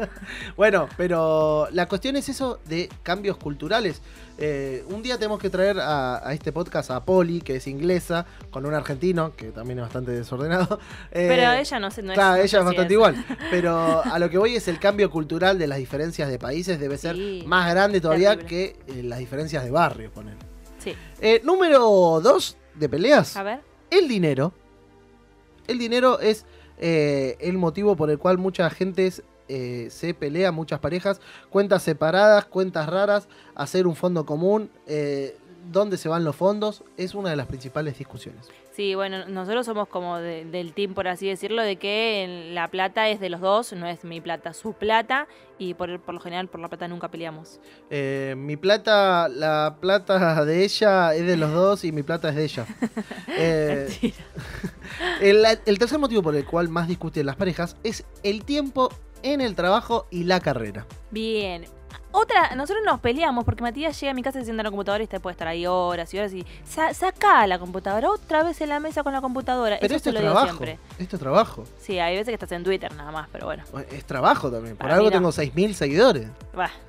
Bueno, 0.57 0.87
pero 0.97 1.67
la 1.71 1.87
cuestión 1.87 2.15
es 2.15 2.29
eso 2.29 2.59
de 2.65 2.89
cambios 3.03 3.37
culturales. 3.37 4.01
Eh, 4.41 4.85
un 4.89 5.03
día 5.03 5.17
tenemos 5.17 5.37
que 5.39 5.49
traer 5.49 5.79
a, 5.79 6.25
a 6.27 6.33
este 6.33 6.53
podcast 6.53 6.91
a 6.91 7.03
Poli, 7.03 7.41
que 7.41 7.57
es 7.57 7.67
inglesa, 7.67 8.25
con 8.51 8.65
un 8.65 8.73
argentino, 8.73 9.35
que 9.35 9.51
también 9.51 9.79
es 9.79 9.83
bastante 9.83 10.11
desordenado. 10.11 10.79
Eh, 11.11 11.25
Pero 11.27 11.51
ella 11.51 11.79
no, 11.79 11.91
se- 11.91 12.01
no 12.03 12.11
es... 12.13 12.15
Claro, 12.17 12.37
no 12.37 12.43
ella 12.43 12.59
es 12.59 12.65
bastante 12.65 12.93
igual. 12.93 13.25
Pero 13.51 14.01
a 14.03 14.17
lo 14.19 14.29
que 14.29 14.37
voy 14.37 14.55
es 14.55 14.67
el 14.69 14.79
cambio 14.79 15.09
cultural 15.11 15.57
de 15.59 15.67
las 15.67 15.77
diferencias 15.79 16.29
de 16.29 16.39
países 16.39 16.79
debe 16.79 16.97
ser 16.97 17.15
Sí, 17.17 17.43
más 17.45 17.69
grande 17.69 17.99
todavía 17.99 18.37
terrible. 18.37 18.75
que 18.87 18.99
eh, 18.99 19.03
las 19.03 19.19
diferencias 19.19 19.63
de 19.65 19.71
barrio, 19.71 20.11
poner. 20.11 20.35
Sí, 20.77 20.93
Eh, 21.19 21.41
número 21.43 21.81
dos 22.23 22.55
de 22.75 22.87
peleas. 22.87 23.35
a 23.35 23.43
ver. 23.43 23.59
El 23.91 24.07
dinero. 24.07 24.53
El 25.67 25.77
dinero 25.79 26.19
es 26.19 26.45
el 26.81 27.57
motivo 27.57 27.95
por 27.97 28.09
el 28.09 28.17
cual 28.17 28.37
mucha 28.37 28.69
gente 28.69 29.11
eh, 29.49 29.87
se 29.89 30.13
pelea, 30.13 30.51
muchas 30.53 30.79
parejas, 30.79 31.19
cuentas 31.49 31.83
separadas, 31.83 32.45
cuentas 32.45 32.87
raras, 32.87 33.27
hacer 33.55 33.87
un 33.87 33.95
fondo 33.95 34.25
común, 34.25 34.69
eh, 34.87 35.35
dónde 35.71 35.97
se 35.97 36.07
van 36.07 36.23
los 36.23 36.35
fondos, 36.37 36.83
es 36.97 37.13
una 37.13 37.29
de 37.31 37.35
las 37.35 37.47
principales 37.47 37.97
discusiones. 37.97 38.47
Sí, 38.73 38.95
bueno, 38.95 39.25
nosotros 39.27 39.65
somos 39.65 39.89
como 39.89 40.17
de- 40.19 40.45
del 40.45 40.71
team, 40.71 40.93
por 40.93 41.09
así 41.09 41.27
decirlo, 41.27 41.61
de 41.61 41.75
que 41.75 42.23
en- 42.23 42.55
la 42.55 42.69
plata 42.69 43.09
es 43.09 43.19
de 43.19 43.27
los 43.29 43.41
dos, 43.41 43.73
no 43.73 43.85
es 43.87 44.05
mi 44.05 44.21
plata, 44.21 44.53
su 44.53 44.71
plata, 44.71 45.27
y 45.57 45.73
por, 45.73 45.99
por 45.99 46.13
lo 46.13 46.21
general 46.21 46.47
por 46.47 46.61
la 46.61 46.69
plata 46.69 46.87
nunca 46.87 47.09
peleamos. 47.09 47.59
Eh, 47.89 48.35
mi 48.37 48.55
plata, 48.55 49.27
la 49.27 49.75
plata 49.81 50.45
de 50.45 50.63
ella 50.63 51.13
es 51.13 51.25
de 51.27 51.35
los 51.35 51.51
dos 51.51 51.83
y 51.83 51.91
mi 51.91 52.03
plata 52.03 52.29
es 52.29 52.35
de 52.35 52.43
ella. 52.45 52.65
Eh, 53.41 53.85
Mentira. 53.89 54.15
el, 55.21 55.45
el 55.65 55.79
tercer 55.79 55.99
motivo 55.99 56.21
por 56.21 56.35
el 56.35 56.45
cual 56.45 56.69
más 56.69 56.87
discuten 56.87 57.25
las 57.25 57.35
parejas 57.35 57.75
es 57.83 58.05
el 58.23 58.43
tiempo 58.45 58.89
en 59.23 59.41
el 59.41 59.55
trabajo 59.55 60.05
y 60.09 60.23
la 60.23 60.39
carrera. 60.39 60.85
Bien. 61.11 61.65
Otra, 62.11 62.55
nosotros 62.55 62.83
nos 62.83 62.99
peleamos 63.01 63.45
porque 63.45 63.61
Matías 63.61 63.99
llega 64.01 64.11
a 64.11 64.15
mi 64.15 64.23
casa 64.23 64.39
y 64.39 64.41
se 64.41 64.45
sienta 64.45 64.61
en 64.61 64.65
la 64.65 64.71
computadora 64.71 65.03
y 65.03 65.05
te 65.07 65.19
puede 65.19 65.33
estar 65.33 65.47
ahí 65.47 65.67
horas 65.67 66.11
y 66.11 66.17
horas 66.17 66.33
y 66.33 66.43
sa- 66.63 66.91
saca 66.95 67.45
la 67.45 67.59
computadora 67.59 68.09
otra 68.09 68.41
vez 68.41 68.59
en 68.61 68.69
la 68.69 68.79
mesa 68.79 69.03
con 69.03 69.13
la 69.13 69.21
computadora. 69.21 69.77
Pero 69.79 69.85
Eso 69.85 69.97
esto 69.97 70.09
es 70.09 70.15
lo 70.15 70.21
digo 70.21 70.31
trabajo. 70.33 70.57
siempre. 70.57 70.79
Esto 70.97 71.15
es 71.17 71.19
trabajo. 71.19 71.63
Sí, 71.79 71.99
hay 71.99 72.13
veces 72.15 72.29
que 72.29 72.33
estás 72.33 72.51
en 72.53 72.63
Twitter 72.63 72.91
nada 72.95 73.11
más, 73.11 73.29
pero 73.31 73.45
bueno. 73.45 73.63
Es 73.91 74.05
trabajo 74.05 74.49
también. 74.49 74.75
Por 74.75 74.85
Para 74.85 74.95
algo 74.95 75.05
no. 75.05 75.11
tengo 75.11 75.29
6.000 75.31 75.73
seguidores. 75.75 76.27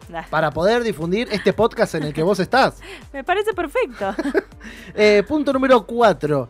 Da. 0.09 0.27
Para 0.31 0.51
poder 0.53 0.83
difundir 0.83 1.29
este 1.31 1.53
podcast 1.53 1.97
en 1.97 2.05
el 2.05 2.15
que 2.15 2.23
vos 2.23 2.41
estás. 2.41 2.81
Me 3.13 3.23
parece 3.23 3.53
perfecto. 3.53 4.15
Eh, 4.95 5.23
punto 5.27 5.53
número 5.53 5.85
4. 5.87 6.49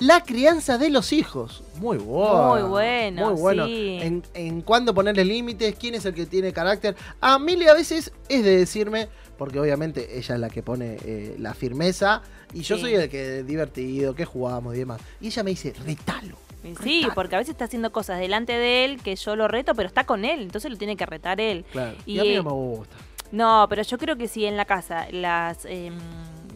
La 0.00 0.22
crianza 0.22 0.78
de 0.78 0.90
los 0.90 1.12
hijos. 1.12 1.62
Muy 1.80 1.98
bueno. 1.98 2.50
Muy 2.54 2.62
bueno, 2.62 3.30
Muy 3.30 3.40
bueno. 3.40 3.66
sí. 3.66 3.98
En, 4.00 4.22
en 4.34 4.62
cuándo 4.62 4.94
ponerle 4.94 5.24
límites, 5.24 5.74
quién 5.78 5.94
es 5.96 6.04
el 6.04 6.14
que 6.14 6.26
tiene 6.26 6.52
carácter. 6.52 6.94
A 7.20 7.38
Mili 7.38 7.66
a 7.66 7.74
veces 7.74 8.12
es 8.28 8.44
de 8.44 8.58
decirme, 8.58 9.08
porque 9.36 9.58
obviamente 9.58 10.16
ella 10.18 10.34
es 10.36 10.40
la 10.40 10.50
que 10.50 10.62
pone 10.62 10.98
eh, 11.04 11.34
la 11.38 11.52
firmeza, 11.54 12.22
y 12.52 12.62
yo 12.62 12.76
Sí. 12.76 12.82
soy 12.82 12.94
el 12.94 13.08
que 13.08 13.42
divertido, 13.42 14.14
que 14.14 14.24
jugamos 14.24 14.74
y 14.76 14.78
demás. 14.78 15.00
Y 15.20 15.26
ella 15.28 15.42
me 15.42 15.50
dice, 15.50 15.72
retalo. 15.84 16.36
Sí, 16.82 17.06
porque 17.14 17.34
a 17.36 17.38
veces 17.38 17.52
está 17.52 17.64
haciendo 17.64 17.92
cosas 17.92 18.18
delante 18.20 18.52
de 18.52 18.84
él 18.84 19.00
que 19.02 19.16
yo 19.16 19.36
lo 19.36 19.48
reto, 19.48 19.74
pero 19.74 19.88
está 19.88 20.04
con 20.04 20.24
él, 20.24 20.42
entonces 20.42 20.70
lo 20.70 20.76
tiene 20.76 20.96
que 20.96 21.06
retar 21.06 21.40
él. 21.40 21.64
Claro. 21.72 21.96
Y, 22.04 22.14
Y, 22.16 22.18
a 22.20 22.22
mí 22.24 22.34
no 22.34 22.40
eh, 22.40 22.42
me 22.44 22.50
gusta. 22.52 22.96
No, 23.32 23.66
pero 23.68 23.82
yo 23.82 23.96
creo 23.98 24.16
que 24.16 24.26
sí 24.28 24.44
en 24.44 24.56
la 24.56 24.64
casa 24.64 25.06
las 25.10 25.64
em, 25.66 25.94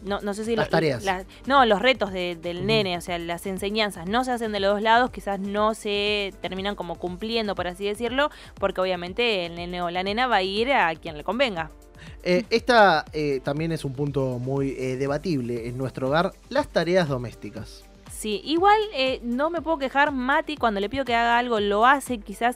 no, 0.05 0.21
no 0.21 0.33
sé 0.33 0.45
si 0.45 0.55
Las 0.55 0.67
lo- 0.67 0.71
tareas. 0.71 1.03
no, 1.45 1.65
los 1.65 1.81
retos 1.81 2.11
de- 2.11 2.35
del 2.35 2.65
nene, 2.65 2.97
o 2.97 3.01
sea, 3.01 3.17
las 3.19 3.45
enseñanzas 3.45 4.07
no 4.07 4.23
se 4.23 4.31
hacen 4.31 4.51
de 4.51 4.59
los 4.59 4.73
dos 4.73 4.81
lados, 4.81 5.11
quizás 5.11 5.39
no 5.39 5.73
se 5.73 6.33
terminan 6.41 6.75
como 6.75 6.95
cumpliendo, 6.95 7.55
por 7.55 7.67
así 7.67 7.85
decirlo, 7.85 8.29
porque 8.55 8.81
obviamente 8.81 9.45
el 9.45 9.55
nene 9.55 9.81
o 9.81 9.89
la 9.89 10.03
nena 10.03 10.27
va 10.27 10.37
a 10.37 10.43
ir 10.43 10.71
a 10.73 10.93
quien 10.95 11.17
le 11.17 11.23
convenga. 11.23 11.71
Eh, 12.23 12.43
esta 12.49 13.05
eh, 13.13 13.39
también 13.43 13.71
es 13.71 13.85
un 13.85 13.93
punto 13.93 14.39
muy 14.39 14.71
eh, 14.77 14.97
debatible 14.97 15.67
en 15.67 15.77
nuestro 15.77 16.07
hogar, 16.07 16.33
las 16.49 16.67
tareas 16.67 17.07
domésticas. 17.07 17.83
Sí, 18.11 18.41
igual 18.45 18.77
eh, 18.93 19.19
no 19.23 19.49
me 19.49 19.61
puedo 19.61 19.77
quejar, 19.77 20.11
Mati 20.11 20.55
cuando 20.55 20.79
le 20.79 20.89
pido 20.89 21.03
que 21.05 21.15
haga 21.15 21.37
algo 21.37 21.59
lo 21.59 21.85
hace, 21.85 22.19
quizás. 22.19 22.55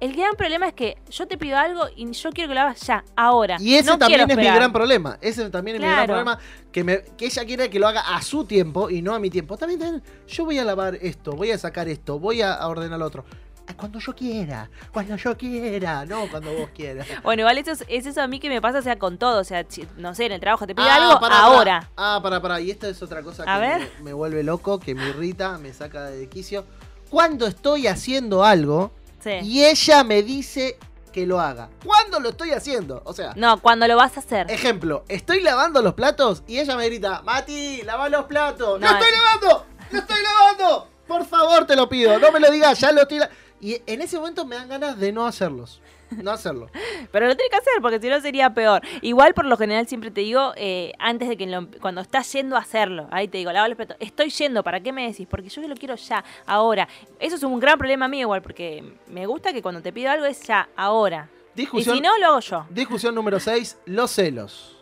El 0.00 0.14
gran 0.14 0.36
problema 0.36 0.68
es 0.68 0.74
que 0.74 0.96
yo 1.10 1.26
te 1.26 1.36
pido 1.36 1.58
algo 1.58 1.86
y 1.96 2.10
yo 2.12 2.30
quiero 2.30 2.48
que 2.48 2.54
lo 2.54 2.60
hagas 2.60 2.80
ya, 2.86 3.04
ahora. 3.16 3.56
Y 3.58 3.74
ese 3.74 3.90
No 3.90 3.98
también 3.98 4.30
es 4.30 4.36
mi 4.36 4.44
gran 4.44 4.72
problema. 4.72 5.18
Ese 5.20 5.50
también 5.50 5.76
es 5.76 5.82
mi 5.82 5.88
gran 5.88 6.06
problema. 6.06 6.38
Que, 6.70 6.84
me, 6.84 7.02
que 7.16 7.26
ella 7.26 7.44
quiere 7.44 7.68
que 7.68 7.80
lo 7.80 7.88
haga 7.88 8.02
a 8.02 8.22
su 8.22 8.44
tiempo 8.44 8.90
y 8.90 9.02
no 9.02 9.12
a 9.14 9.18
mi 9.18 9.28
tiempo. 9.28 9.56
También, 9.56 9.80
también, 9.80 10.02
yo 10.28 10.44
voy 10.44 10.58
a 10.58 10.64
lavar 10.64 10.94
esto, 11.00 11.32
voy 11.32 11.50
a 11.50 11.58
sacar 11.58 11.88
esto, 11.88 12.18
voy 12.20 12.42
a 12.42 12.64
ordenar 12.68 12.98
lo 12.98 13.06
otro. 13.06 13.24
Ah, 13.66 13.74
Cuando 13.76 13.98
yo 13.98 14.14
quiera, 14.14 14.70
cuando 14.92 15.16
yo 15.16 15.36
quiera, 15.36 16.06
no 16.06 16.28
cuando 16.30 16.52
vos 16.54 16.70
quieras. 16.72 17.06
Bueno, 17.24 17.40
igual 17.40 17.58
eso 17.58 17.72
es, 17.72 17.84
es 17.88 18.06
eso 18.06 18.22
a 18.22 18.28
mí 18.28 18.38
que 18.38 18.48
me 18.48 18.62
pasa, 18.62 18.78
o 18.78 18.82
sea, 18.82 18.98
con 19.00 19.18
todo. 19.18 19.40
O 19.40 19.44
sea, 19.44 19.66
no 19.96 20.14
sé, 20.14 20.26
en 20.26 20.32
el 20.32 20.40
trabajo 20.40 20.64
te 20.66 20.76
pido 20.76 20.86
Ah, 20.88 20.94
algo, 20.94 21.26
ahora. 21.26 21.90
Ah, 21.96 22.20
para, 22.22 22.40
para. 22.40 22.60
Y 22.60 22.70
esta 22.70 22.88
es 22.88 23.02
otra 23.02 23.22
cosa 23.22 23.42
A 23.46 23.60
que 23.60 23.66
ver. 23.66 23.90
Me, 23.98 24.04
me 24.04 24.12
vuelve 24.12 24.44
loco, 24.44 24.78
que 24.78 24.94
me 24.94 25.08
irrita, 25.08 25.58
me 25.58 25.72
saca 25.72 26.04
de 26.04 26.28
quicio. 26.28 26.64
Cuando 27.10 27.46
estoy 27.46 27.88
haciendo 27.88 28.44
algo 28.44 28.92
Sí. 29.22 29.30
y 29.42 29.64
ella 29.64 30.04
me 30.04 30.22
dice 30.22 30.78
que 31.12 31.26
lo 31.26 31.40
haga. 31.40 31.68
¿Cuándo 31.84 32.20
lo 32.20 32.28
estoy 32.30 32.50
haciendo? 32.52 33.02
O 33.04 33.12
sea, 33.12 33.32
No, 33.36 33.60
cuando 33.60 33.88
lo 33.88 33.96
vas 33.96 34.16
a 34.16 34.20
hacer. 34.20 34.50
Ejemplo, 34.50 35.04
estoy 35.08 35.40
lavando 35.40 35.82
los 35.82 35.94
platos 35.94 36.42
y 36.46 36.58
ella 36.58 36.76
me 36.76 36.86
grita, 36.86 37.22
Mati, 37.22 37.82
lava 37.82 38.08
los 38.08 38.26
platos. 38.26 38.78
¡No, 38.80 38.86
No, 38.86 38.92
estoy 38.98 39.08
eh. 39.08 39.16
lavando! 39.16 39.66
¡No 39.90 39.98
estoy 39.98 40.16
lavando! 40.22 40.88
Por 41.06 41.24
favor, 41.24 41.66
te 41.66 41.74
lo 41.74 41.88
pido, 41.88 42.18
no 42.18 42.30
me 42.30 42.38
lo 42.40 42.50
digas, 42.50 42.78
ya 42.78 42.92
lo 42.92 43.02
estoy 43.02 43.18
la-". 43.18 43.30
Y 43.60 43.80
en 43.86 44.02
ese 44.02 44.18
momento 44.18 44.44
me 44.44 44.54
dan 44.56 44.68
ganas 44.68 44.98
de 44.98 45.10
no 45.10 45.26
hacerlos. 45.26 45.80
No 46.22 46.30
hacerlo. 46.30 46.68
Pero 47.12 47.26
lo 47.26 47.36
tienes 47.36 47.50
que 47.50 47.56
hacer 47.56 47.74
porque 47.82 48.00
si 48.00 48.08
no 48.08 48.20
sería 48.20 48.52
peor. 48.54 48.82
Igual 49.02 49.34
por 49.34 49.44
lo 49.44 49.56
general 49.56 49.86
siempre 49.86 50.10
te 50.10 50.22
digo, 50.22 50.52
eh, 50.56 50.92
antes 50.98 51.28
de 51.28 51.36
que 51.36 51.46
lo, 51.46 51.68
cuando 51.80 52.00
estás 52.00 52.32
yendo 52.32 52.56
a 52.56 52.60
hacerlo, 52.60 53.08
ahí 53.10 53.28
te 53.28 53.38
digo, 53.38 53.52
lava 53.52 53.68
los 53.68 53.76
platos. 53.76 53.96
Estoy 54.00 54.30
yendo, 54.30 54.62
¿para 54.62 54.80
qué 54.80 54.92
me 54.92 55.06
decís? 55.06 55.26
Porque 55.30 55.48
yo 55.48 55.60
lo 55.66 55.74
quiero 55.74 55.94
ya, 55.96 56.24
ahora. 56.46 56.88
Eso 57.20 57.36
es 57.36 57.42
un 57.42 57.60
gran 57.60 57.78
problema 57.78 58.08
mío 58.08 58.22
igual, 58.22 58.42
porque 58.42 58.84
me 59.06 59.26
gusta 59.26 59.52
que 59.52 59.62
cuando 59.62 59.82
te 59.82 59.92
pido 59.92 60.10
algo 60.10 60.24
es 60.26 60.42
ya, 60.42 60.68
ahora. 60.76 61.28
Y 61.54 61.62
Discusión, 61.62 61.96
si 61.96 62.00
no, 62.02 62.16
lo 62.18 62.26
hago 62.26 62.40
yo. 62.40 62.66
discusión 62.70 63.14
número 63.14 63.40
6, 63.40 63.78
los 63.86 64.10
celos. 64.12 64.77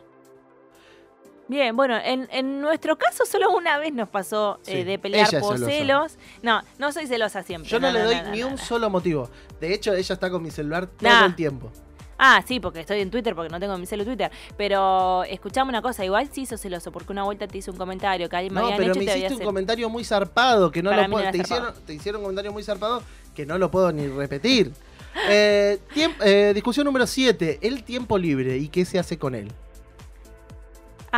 Bien, 1.49 1.77
bueno, 1.77 1.97
en, 2.03 2.29
en 2.33 2.61
nuestro 2.61 2.99
caso 2.99 3.25
solo 3.25 3.51
una 3.53 3.79
vez 3.79 3.93
nos 3.95 4.09
pasó 4.09 4.59
eh, 4.67 4.85
de 4.85 4.99
pelear 4.99 5.29
por 5.41 5.59
celos. 5.59 6.19
No, 6.43 6.61
no 6.79 6.91
soy 6.93 7.07
celosa 7.07 7.43
siempre. 7.43 7.71
Yo 7.71 7.79
no, 7.79 7.93
le 7.93 8.01
no, 8.01 8.05
doy 8.07 8.17
no, 8.17 8.31
ni 8.31 8.41
no, 8.41 8.47
un 8.49 8.53
no. 8.55 8.59
solo 8.59 8.91
motivo. 8.91 9.31
De 9.61 9.73
hecho, 9.73 9.95
ella 9.95 10.13
está 10.15 10.29
con 10.31 10.43
mi 10.43 10.51
celular 10.51 10.87
todo 10.89 11.25
el 11.27 11.35
tiempo. 11.37 11.71
Ah, 12.19 12.43
sí, 12.47 12.61
porque 12.61 12.81
estoy 12.81 13.01
en 13.01 13.11
Twitter, 13.11 13.35
porque 13.35 13.51
no 13.51 13.61
tengo 13.61 13.77
mi 13.77 13.85
celu 13.87 14.05
Twitter. 14.05 14.31
Pero 14.57 15.23
escuchame 15.25 15.69
una 15.69 15.83
cosa, 15.83 16.05
igual 16.05 16.29
sí 16.33 16.47
sos 16.47 16.61
celoso, 16.61 16.91
porque 16.91 17.13
una 17.13 17.25
vuelta 17.25 17.47
te 17.47 17.59
hice 17.59 17.71
un 17.71 17.77
comentario 17.77 18.29
que 18.29 18.37
alguien 18.37 18.55
me 18.55 18.61
No, 18.61 18.67
habían 18.67 18.81
pero 18.81 18.95
me 18.95 19.01
había 19.03 19.17
hiciste 19.27 19.35
un 19.35 19.47
comentario 19.47 19.89
muy 19.91 20.03
zarpado 20.03 20.71
que 20.71 20.83
no 20.83 20.91
Para 20.91 21.03
lo 21.03 21.11
puedo. 21.13 21.27
no 21.27 21.31
te, 21.33 21.39
hicieron, 21.39 21.75
te 21.85 21.95
hicieron 21.95 22.21
un 22.21 22.25
comentario 22.25 22.53
muy 22.53 22.63
zarpado 22.63 23.03
que 23.35 23.45
no 23.45 23.59
lo 23.59 23.71
puedo 23.71 23.93
ni 23.93 24.09
repetir. 24.09 24.73
Eh, 25.29 25.79
eh, 26.25 26.53
discusión 26.55 26.87
número 26.87 27.07
7, 27.07 27.59
el 27.63 27.85
tiempo 27.85 28.17
libre 28.19 28.57
y 28.57 28.69
qué 28.69 28.85
se 28.87 28.99
hace 28.99 29.19
con 29.19 29.35
él. 29.35 29.53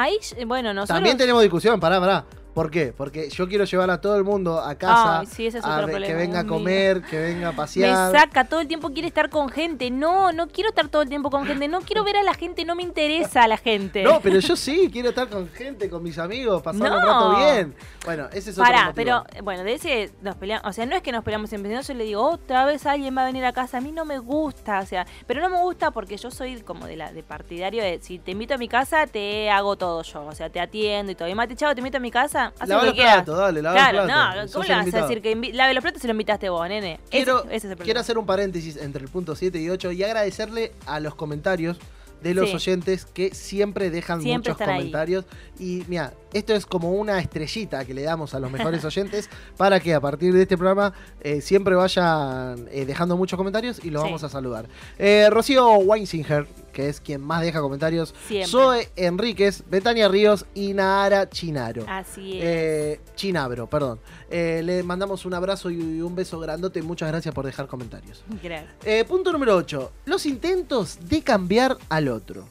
Ahí, 0.01 0.17
eh, 0.37 0.45
bueno, 0.45 0.73
nosotros... 0.73 0.97
También 0.97 1.19
tenemos 1.19 1.43
discusión, 1.43 1.81
pará, 1.81 1.99
pará. 1.99 2.25
¿Por 2.55 2.71
qué? 2.73 2.93
Porque 2.97 3.31
yo 3.31 3.47
quiero 3.49 3.65
llevar 3.65 3.89
a 3.91 4.01
todo 4.01 4.17
el 4.17 4.25
mundo 4.25 4.59
a 4.61 4.75
casa, 4.75 5.21
Ay, 5.21 5.27
sí, 5.27 5.47
ese 5.47 5.59
es 5.59 5.65
a 5.65 5.77
otro 5.77 5.87
ver- 5.87 6.03
que 6.03 6.15
venga 6.15 6.41
a 6.41 6.45
comer, 6.47 7.03
que 7.03 7.19
venga 7.21 7.49
a 7.49 7.53
Me 7.53 7.57
pasear. 7.57 8.11
saca, 8.13 8.45
todo 8.45 8.59
el 8.61 8.67
tiempo 8.67 8.91
quiere 8.91 9.07
estar 9.07 9.31
con 9.31 9.49
gente. 9.49 9.91
No, 9.93 10.33
no 10.33 10.49
quiero 10.49 10.71
estar 10.71 10.89
todo 10.89 11.03
el 11.03 11.09
tiempo 11.09 11.31
con 11.31 11.47
gente. 11.47 11.69
No 11.69 11.83
quiero 11.83 12.03
ver 12.03 12.17
a 12.17 12.23
la 12.25 12.35
gente, 12.35 12.65
no 12.65 12.75
me 12.75 12.83
interesa 12.83 13.45
a 13.45 13.49
la 13.49 13.59
gente. 13.59 14.03
No, 14.03 14.21
pero 14.21 14.41
yo 14.41 14.57
sí, 14.57 14.89
quiero 14.93 15.11
estar 15.11 15.29
con 15.29 15.49
gente, 15.51 15.89
con 15.89 16.03
mis 16.03 16.19
amigos, 16.19 16.61
pasar 16.63 16.91
un 16.93 16.99
rato 17.03 17.37
bien. 17.37 17.75
Bueno, 18.05 18.27
ese 18.33 18.51
es 18.51 18.59
otro 18.59 18.65
Pará, 18.65 18.87
motivo. 18.87 18.95
pero 18.97 19.25
bueno, 19.45 19.63
de 19.63 19.75
ese 19.75 20.11
nos 20.23 20.35
peleamos, 20.37 20.67
o 20.69 20.73
sea, 20.73 20.85
no 20.87 20.97
es 20.97 21.03
que 21.03 21.13
nos 21.13 21.23
peleamos 21.23 21.49
siempre, 21.51 21.71
sino 21.71 21.83
yo 21.83 21.95
le 21.95 22.05
digo, 22.05 22.23
otra 22.29 22.65
vez 22.65 22.85
alguien 22.87 23.17
va 23.17 23.23
a 23.23 23.27
venir 23.27 23.45
a 23.45 23.53
casa, 23.53 23.79
a 23.79 23.81
mí 23.81 23.93
no 23.93 24.05
me 24.05 24.19
gusta, 24.19 24.81
o 24.81 24.87
sea, 24.87 25.07
pero 25.29 25.41
no 25.43 25.49
me 25.51 25.61
gusta 25.63 25.93
porque 25.93 26.17
yo 26.17 26.31
soy 26.31 26.61
como 26.63 26.87
de 26.87 26.97
la 26.97 27.13
de 27.13 27.23
partidario 27.23 27.83
de 27.85 28.01
si 28.03 28.19
te 28.19 28.33
invito 28.33 28.55
a 28.55 28.59
mi 28.59 28.67
casa, 28.69 29.07
te 29.07 29.49
hago 29.51 29.77
todo 29.77 30.03
yo, 30.03 30.25
o 30.27 30.33
sea, 30.35 30.51
te 30.51 30.59
atiendo 30.61 31.13
y 31.13 31.15
todo. 31.15 31.29
Y 31.29 31.35
Mati, 31.35 31.55
chavo, 31.55 31.75
te 31.75 31.81
invito 31.81 31.99
a 31.99 32.01
mi 32.01 32.11
casa, 32.11 32.38
haz 32.39 32.69
Lava 32.69 32.83
lo 32.83 32.87
los 32.87 32.95
que 32.95 33.01
quieras. 33.01 33.15
platos, 33.17 33.39
dale, 33.39 33.63
lava 33.63 33.77
Claro, 33.77 33.97
los 33.99 34.07
platos. 34.07 34.47
no, 34.47 34.53
¿cómo 34.53 34.65
le 34.65 34.75
vas 34.75 34.95
a 34.95 35.01
decir 35.03 35.23
que 35.23 35.53
lave 35.53 35.75
los 35.75 35.83
platos 35.83 36.01
si 36.03 36.07
lo 36.09 36.13
invitaste 36.13 36.49
vos, 36.49 36.69
nene? 36.69 36.95
Ese- 36.95 37.11
Quiero, 37.11 37.45
ese, 37.45 37.57
es 37.57 37.65
el 37.65 37.77
quiero 37.79 38.01
hacer 38.01 38.19
un 38.19 38.27
paréntesis 38.27 38.77
entre 38.77 39.03
el 39.03 39.09
punto 39.11 39.35
7 39.37 39.59
y 39.61 39.69
8 39.71 39.93
y 39.93 40.03
agradecerle 40.05 40.73
a 40.87 41.01
los 41.01 41.15
comentarios 41.15 41.79
de 42.23 42.35
los 42.35 42.49
Sí. 42.49 42.57
oyentes 42.57 43.05
que 43.05 43.33
siempre 43.33 43.91
dejan 43.91 44.21
Siempre 44.21 44.53
muchos 44.53 44.67
ahí. 44.67 44.77
comentarios. 44.79 45.25
Y 45.57 45.85
mira, 45.87 46.15
esto 46.33 46.53
es 46.53 46.67
como 46.67 46.91
una 46.91 47.21
estrellita 47.21 47.85
que 47.85 47.95
le 47.95 48.03
damos 48.03 48.35
a 48.35 48.41
los 48.41 48.51
mejores 48.51 48.85
oyentes 48.85 49.31
para 49.57 49.79
que 49.79 49.95
a 49.95 50.01
partir 50.01 50.35
de 50.35 50.43
este 50.43 50.57
programa 50.59 50.93
eh, 51.21 51.41
siempre 51.41 51.77
vayan 51.77 52.67
eh, 52.73 52.85
dejando 52.87 53.17
muchos 53.17 53.37
comentarios 53.37 53.79
y 53.85 53.91
los 53.91 54.03
Sí. 54.03 54.07
vamos 54.09 54.25
a 54.25 54.29
saludar. 54.29 54.67
Eh, 54.99 55.29
Rocío 55.31 55.69
Weinsinger, 55.79 56.49
que 56.79 56.89
es 56.89 57.01
quien 57.01 57.21
más 57.21 57.43
deja 57.43 57.61
comentarios. 57.61 58.15
Siempre. 58.29 58.47
Zoe 58.49 58.89
Enríquez, 58.95 59.65
Betania 59.69 60.07
Ríos 60.07 60.47
y 60.55 60.75
Nahara 60.75 61.29
Chinaro. 61.29 61.85
Así 61.89 62.39
es. 62.39 62.45
Eh, 62.45 63.01
Chinabro, 63.17 63.67
perdón. 63.69 63.99
Eh, 64.31 64.63
le 64.65 64.85
mandamos 64.85 65.25
un 65.27 65.35
abrazo 65.35 65.71
y 65.73 66.01
un 66.01 66.15
beso 66.15 66.39
grandote. 66.39 66.81
Muchas 66.83 67.09
gracias 67.09 67.35
por 67.35 67.45
dejar 67.45 67.67
comentarios. 67.67 68.23
Gracias. 68.41 68.71
Eh, 68.85 69.05
punto 69.09 69.33
número 69.33 69.57
8. 69.57 69.91
Los 70.05 70.25
intentos 70.25 71.01
de 71.09 71.21
cambiar 71.21 71.77
al 71.89 72.07
otro. 72.07 72.47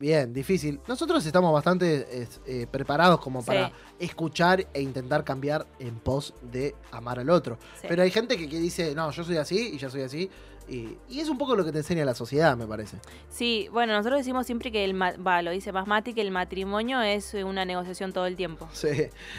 Bien, 0.00 0.32
difícil. 0.32 0.80
Nosotros 0.88 1.24
estamos 1.24 1.52
bastante 1.52 2.26
eh, 2.46 2.66
preparados 2.68 3.20
como 3.20 3.42
Sí. 3.42 3.46
para 3.46 3.70
escuchar 4.00 4.66
e 4.74 4.82
intentar 4.82 5.22
cambiar 5.22 5.64
en 5.78 6.00
pos 6.00 6.34
de 6.50 6.74
amar 6.90 7.20
al 7.20 7.30
otro. 7.30 7.58
Sí. 7.80 7.86
Pero 7.88 8.02
hay 8.02 8.10
gente 8.10 8.36
que, 8.36 8.48
que 8.48 8.58
dice, 8.58 8.92
no, 8.96 9.12
yo 9.12 9.22
soy 9.22 9.36
así 9.36 9.70
y 9.74 9.78
ya 9.78 9.88
soy 9.88 10.02
así. 10.02 10.28
Y, 10.68 10.96
y 11.08 11.20
es 11.20 11.28
un 11.28 11.38
poco 11.38 11.56
lo 11.56 11.64
que 11.64 11.72
te 11.72 11.78
enseña 11.78 12.04
la 12.04 12.14
sociedad, 12.14 12.56
me 12.56 12.66
parece. 12.66 12.98
Sí, 13.30 13.68
bueno, 13.72 13.92
nosotros 13.94 14.20
decimos 14.20 14.46
siempre 14.46 14.70
que 14.70 14.84
el, 14.84 15.00
va, 15.00 15.42
lo 15.42 15.50
dice 15.50 15.72
más 15.72 15.86
Mati, 15.86 16.14
que 16.14 16.20
el 16.20 16.30
matrimonio 16.30 17.00
es 17.02 17.34
una 17.34 17.64
negociación 17.64 18.12
todo 18.12 18.26
el 18.26 18.36
tiempo. 18.36 18.68
Sí. 18.72 18.88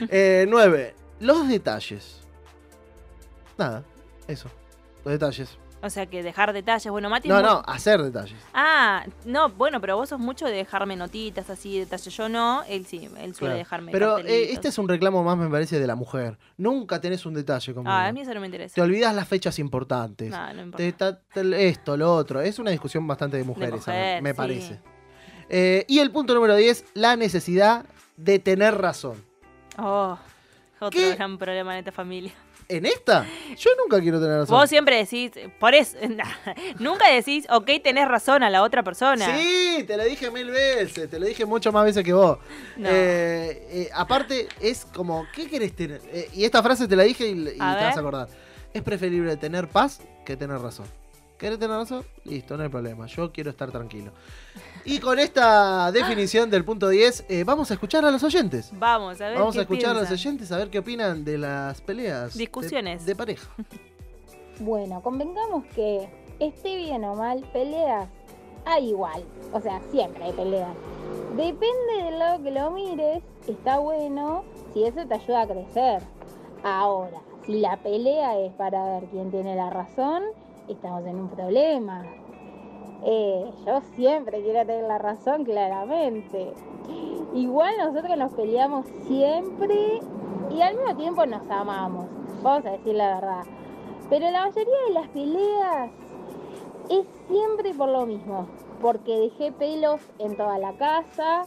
Eh, 0.10 0.46
9. 0.50 0.96
Los 1.20 1.48
detalles. 1.48 2.22
Nada, 3.58 3.84
eso. 4.28 4.50
Los 5.06 5.14
detalles. 5.14 5.58
O 5.86 5.90
sea, 5.90 6.06
que 6.06 6.24
dejar 6.24 6.54
detalles. 6.54 6.90
Bueno, 6.90 7.10
Mati... 7.10 7.28
No, 7.28 7.36
muy- 7.36 7.44
no, 7.44 7.62
hacer 7.68 8.02
detalles. 8.02 8.38
Ah, 8.54 9.04
no, 9.26 9.50
bueno, 9.50 9.82
pero 9.82 9.98
vos 9.98 10.08
sos 10.08 10.20
mucho 10.20 10.46
de 10.46 10.54
dejarme 10.54 10.96
notitas 10.96 11.50
así, 11.50 11.78
detalles. 11.78 12.06
Yo 12.16 12.30
no, 12.30 12.64
él 12.70 12.86
sí, 12.86 13.04
él 13.18 13.36
suele 13.36 13.36
Claro. 13.36 13.56
dejarme 13.58 13.92
Pero 13.92 14.18
eh, 14.20 14.54
este 14.54 14.70
es 14.70 14.78
un 14.78 14.88
reclamo 14.88 15.24
más, 15.26 15.38
me 15.38 15.50
parece, 15.50 15.80
de 15.80 15.86
la 15.86 15.96
mujer. 15.96 16.38
Nunca 16.56 17.02
tenés 17.02 17.26
un 17.26 17.34
detalle 17.34 17.74
conmigo. 17.74 17.92
Ah, 17.94 18.08
a 18.08 18.12
mí 18.14 18.22
eso 18.22 18.34
no 18.34 18.40
me 18.40 18.46
interesa. 18.48 18.76
Te 18.76 18.82
olvidas 18.82 19.14
las 19.14 19.28
fechas 19.28 19.60
importantes. 19.60 20.30
No, 20.32 20.54
no 20.54 20.62
importa. 20.62 20.78
Te- 20.78 20.92
ta- 20.94 21.20
te- 21.20 21.68
esto, 21.68 21.98
lo 21.98 22.16
otro. 22.16 22.40
Es 22.40 22.60
una 22.60 22.72
discusión 22.72 23.06
bastante 23.06 23.36
de 23.36 23.44
mujeres, 23.44 23.74
mujer, 23.86 24.22
me 24.22 24.30
sí. 24.32 24.36
parece. 24.38 24.80
Eh, 25.50 25.84
y 25.90 26.00
el 26.00 26.12
punto 26.12 26.34
número 26.34 26.56
10, 26.56 26.86
la 26.94 27.18
necesidad 27.18 27.86
de 28.16 28.40
tener 28.40 28.78
razón. 28.80 29.22
Oh, 29.78 30.18
otro 30.80 30.90
¿Qué? 30.92 31.16
gran 31.16 31.38
problema 31.38 31.74
en 31.74 31.80
esta 31.80 31.92
familia. 31.92 32.32
¿En 32.70 32.86
esta? 32.86 33.26
Yo 33.58 33.70
nunca 33.82 34.00
quiero 34.02 34.20
tener 34.20 34.40
razón. 34.40 34.58
Vos 34.58 34.70
siempre 34.70 34.98
decís, 34.98 35.32
por 35.60 35.74
eso, 35.74 35.98
nunca 36.80 37.10
decís, 37.10 37.46
ok, 37.50 37.70
tenés 37.84 38.08
razón 38.08 38.44
a 38.44 38.50
la 38.50 38.64
otra 38.64 38.84
persona. 38.84 39.26
Sí, 39.38 39.84
te 39.86 39.98
lo 39.98 40.04
dije 40.04 40.32
mil 40.32 40.50
veces, 40.50 41.10
te 41.10 41.20
lo 41.20 41.26
dije 41.26 41.46
mucho 41.46 41.72
más 41.72 41.86
veces 41.86 42.04
que 42.04 42.14
vos. 42.14 42.38
No. 42.78 42.90
Eh, 42.90 43.68
eh, 43.70 43.90
aparte, 43.94 44.48
es 44.62 44.86
como, 44.86 45.26
¿qué 45.34 45.48
querés 45.48 45.76
tener? 45.76 46.02
Eh, 46.12 46.30
y 46.34 46.46
esta 46.46 46.64
frase 46.64 46.88
te 46.88 46.96
la 46.96 47.04
dije 47.04 47.28
y, 47.28 47.32
y 47.32 47.46
te 47.54 47.60
vas 47.60 47.98
a 47.98 48.00
acordar. 48.00 48.28
Es 48.74 48.82
preferible 48.82 49.38
tener 49.38 49.68
paz 49.68 50.02
que 50.26 50.36
tener 50.36 50.60
razón. 50.60 50.88
¿Querés 51.44 51.60
tener 51.60 51.76
razón? 51.76 52.06
Listo, 52.24 52.56
no 52.56 52.64
hay 52.64 52.70
problema. 52.70 53.06
Yo 53.06 53.34
quiero 53.34 53.50
estar 53.50 53.70
tranquilo. 53.70 54.14
Y 54.86 55.00
con 55.00 55.20
esta 55.20 55.92
definición 55.92 56.50
del 56.50 56.64
punto 56.64 56.88
10, 56.88 57.26
eh, 57.28 57.44
vamos 57.44 57.70
a 57.70 57.74
escuchar 57.74 58.06
a 58.06 58.12
los 58.12 58.24
oyentes. 58.24 58.72
Vamos 58.80 59.20
a 59.20 59.28
ver. 59.28 59.38
Vamos 59.38 59.54
qué 59.54 59.60
a 59.60 59.64
escuchar 59.64 59.90
a 59.94 60.00
los 60.00 60.10
oyentes 60.10 60.50
a 60.54 60.58
ver 60.58 60.70
qué 60.70 60.80
opinan 60.80 61.26
de 61.26 61.38
las 61.38 61.82
peleas. 61.82 62.32
de- 62.36 62.40
Discusiones. 62.40 63.06
De, 63.06 63.14
pareja. 63.14 63.46
Bueno, 64.62 65.02
convengamos 65.02 65.66
que 65.76 66.08
esté 66.40 66.78
bien 66.78 67.04
o 67.04 67.14
mal, 67.16 67.44
peleas 67.52 68.08
hay 68.64 68.92
igual. 68.92 69.26
O 69.52 69.60
sea, 69.60 69.82
siempre 69.92 70.24
hay 70.24 70.32
peleas. 70.32 70.74
Depende 71.36 72.04
del 72.06 72.20
lado 72.20 72.42
que 72.42 72.52
lo 72.52 72.72
mires, 72.72 73.22
está 73.50 73.80
bueno 73.80 74.46
si 74.74 74.86
eso 74.86 75.06
te 75.06 75.14
ayuda 75.16 75.42
a 75.42 75.48
crecer. 75.48 76.02
Ahora, 76.64 77.20
si 77.46 77.60
la 77.60 77.76
pelea 77.84 78.40
es 78.40 78.54
para 78.54 78.82
ver 78.86 79.10
quién 79.12 79.30
tiene 79.30 79.58
la 79.58 79.70
razón, 79.70 80.24
estamos 80.68 81.06
en 81.06 81.20
un 81.20 81.30
problema. 81.30 82.06
Eh, 83.06 83.52
yo 83.66 83.82
siempre 83.96 84.42
quiero 84.42 84.66
tener 84.66 84.86
la 84.86 84.98
razón, 84.98 85.44
claramente. 85.44 86.54
Igual 87.34 87.74
nosotros 87.78 88.18
nos 88.18 88.34
peleamos 88.34 88.86
siempre 89.08 90.00
y 90.50 90.62
al 90.62 90.76
mismo 90.76 90.96
tiempo 90.96 91.26
nos 91.26 91.50
amamos. 91.50 92.06
Vamos 92.42 92.66
a 92.66 92.72
decir 92.72 92.96
la 92.96 93.16
verdad. 93.16 93.44
Pero 94.10 94.30
la 94.30 94.46
mayoría 94.46 94.74
de 94.88 94.94
las 94.94 95.08
peleas 95.10 95.92
es 96.90 97.06
siempre 97.28 97.74
por 97.74 97.90
lo 97.90 98.06
mismo. 98.06 98.48
Porque 98.82 99.18
dejé 99.18 99.52
pelos 99.52 100.02
en 100.20 100.36
toda 100.38 100.58
la 100.58 100.74
casa. 100.74 101.46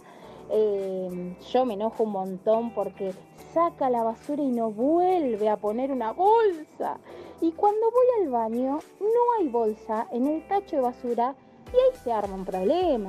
eh, 0.51 1.37
yo 1.53 1.65
me 1.65 1.75
enojo 1.75 2.05
un 2.05 2.13
montón 2.13 2.71
porque 2.71 3.13
saca 3.57 3.89
la 3.89 4.03
basura 4.03 4.43
y 4.43 4.51
no 4.51 4.71
vuelve 4.71 5.49
a 5.49 5.57
poner 5.57 5.91
una 5.91 6.13
bolsa. 6.13 6.99
Y 7.41 7.53
cuando 7.53 7.91
voy 7.91 8.07
al 8.21 8.29
baño 8.29 8.81
no 9.01 9.21
hay 9.39 9.49
bolsa 9.49 10.07
en 10.13 10.27
el 10.27 10.47
tacho 10.47 10.77
de 10.77 10.83
basura 10.83 11.35
y 11.73 11.77
ahí 11.77 11.99
se 12.05 12.13
arma 12.13 12.35
un 12.35 12.45
problema. 12.45 13.09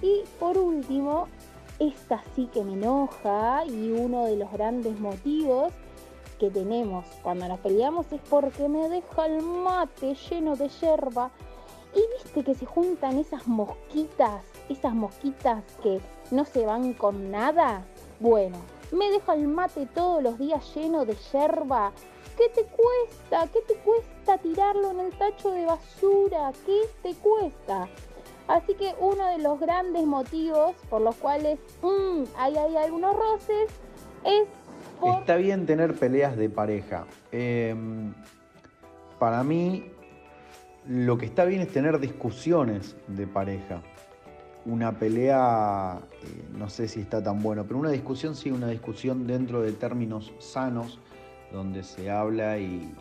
Y 0.00 0.22
por 0.38 0.56
último, 0.56 1.26
esta 1.80 2.22
sí 2.36 2.48
que 2.52 2.62
me 2.62 2.74
enoja 2.74 3.64
y 3.66 3.90
uno 3.90 4.26
de 4.26 4.36
los 4.36 4.52
grandes 4.52 5.00
motivos 5.00 5.72
que 6.38 6.50
tenemos 6.50 7.04
cuando 7.24 7.48
nos 7.48 7.58
peleamos 7.58 8.06
es 8.12 8.20
porque 8.30 8.68
me 8.68 8.88
deja 8.88 9.26
el 9.26 9.42
mate 9.42 10.14
lleno 10.14 10.54
de 10.54 10.68
yerba. 10.68 11.32
Y 11.96 12.00
viste 12.22 12.44
que 12.44 12.54
se 12.54 12.64
juntan 12.64 13.18
esas 13.18 13.48
mosquitas, 13.48 14.44
esas 14.68 14.94
mosquitas 14.94 15.64
que 15.82 16.00
no 16.30 16.44
se 16.44 16.64
van 16.64 16.92
con 16.92 17.32
nada. 17.32 17.84
Bueno, 18.20 18.58
me 18.92 19.10
deja 19.10 19.34
el 19.34 19.48
mate 19.48 19.86
todos 19.86 20.22
los 20.22 20.38
días 20.38 20.74
lleno 20.74 21.04
de 21.04 21.14
yerba. 21.32 21.92
¿Qué 22.36 22.48
te 22.50 22.64
cuesta? 22.64 23.48
¿Qué 23.52 23.60
te 23.66 23.74
cuesta 23.80 24.38
tirarlo 24.38 24.90
en 24.92 25.00
el 25.00 25.18
tacho 25.18 25.50
de 25.50 25.66
basura? 25.66 26.52
¿Qué 26.64 26.82
te 27.02 27.14
cuesta? 27.16 27.88
Así 28.46 28.74
que 28.74 28.94
uno 28.98 29.26
de 29.26 29.38
los 29.38 29.60
grandes 29.60 30.06
motivos 30.06 30.74
por 30.88 31.02
los 31.02 31.16
cuales 31.16 31.58
mm, 31.82 32.24
hay, 32.38 32.56
algunos 32.56 33.14
roces 33.14 33.70
es 34.24 34.48
Está 35.20 35.36
bien 35.36 35.64
tener 35.64 35.94
peleas 35.94 36.36
de 36.36 36.48
pareja. 36.48 37.06
Em, 37.30 38.12
para 39.20 39.44
mí, 39.44 39.92
lo 40.88 41.18
que 41.18 41.26
está 41.26 41.44
bien 41.44 41.60
es 41.60 41.68
tener 41.68 42.00
discusiones 42.00 42.96
de 43.06 43.26
pareja. 43.26 43.82
Una 44.68 44.92
pelea, 44.98 45.98
eh, 46.22 46.44
no 46.58 46.68
sé 46.68 46.88
si 46.88 47.00
está 47.00 47.22
tan 47.22 47.42
bueno, 47.42 47.64
pero 47.64 47.78
una 47.78 47.88
discusión 47.90 48.36
sí, 48.36 48.50
una 48.50 48.68
discusión 48.68 49.26
dentro 49.26 49.62
de 49.62 49.72
términos 49.72 50.30
sanos, 50.40 50.98
donde 51.50 51.82
se 51.82 52.10
habla 52.10 52.58
y, 52.58 52.92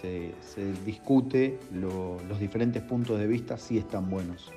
se, 0.00 0.32
discute 0.86 1.58
lo- 1.72 2.18
los 2.28 2.38
diferentes 2.38 2.82
puntos 2.84 3.18
de 3.18 3.26
vista, 3.26 3.58
sí 3.58 3.78
están 3.78 4.08
buenos. 4.08 4.52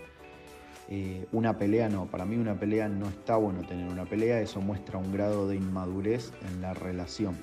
Eh, 0.88 1.26
una 1.32 1.58
pelea 1.58 1.90
no, 1.90 2.06
para 2.06 2.26
mí 2.26 2.36
una 2.36 2.54
pelea 2.54 2.88
no 2.88 3.08
está 3.08 3.38
bueno 3.38 3.62
tener 3.62 3.90
una 3.90 4.06
pelea, 4.06 4.40
eso 4.40 4.62
muestra 4.62 5.00
un 5.00 5.12
grado 5.12 5.48
de 5.48 5.56
inmadurez 5.56 6.32
en 6.48 6.62
la 6.62 6.76
relación. 6.76 7.36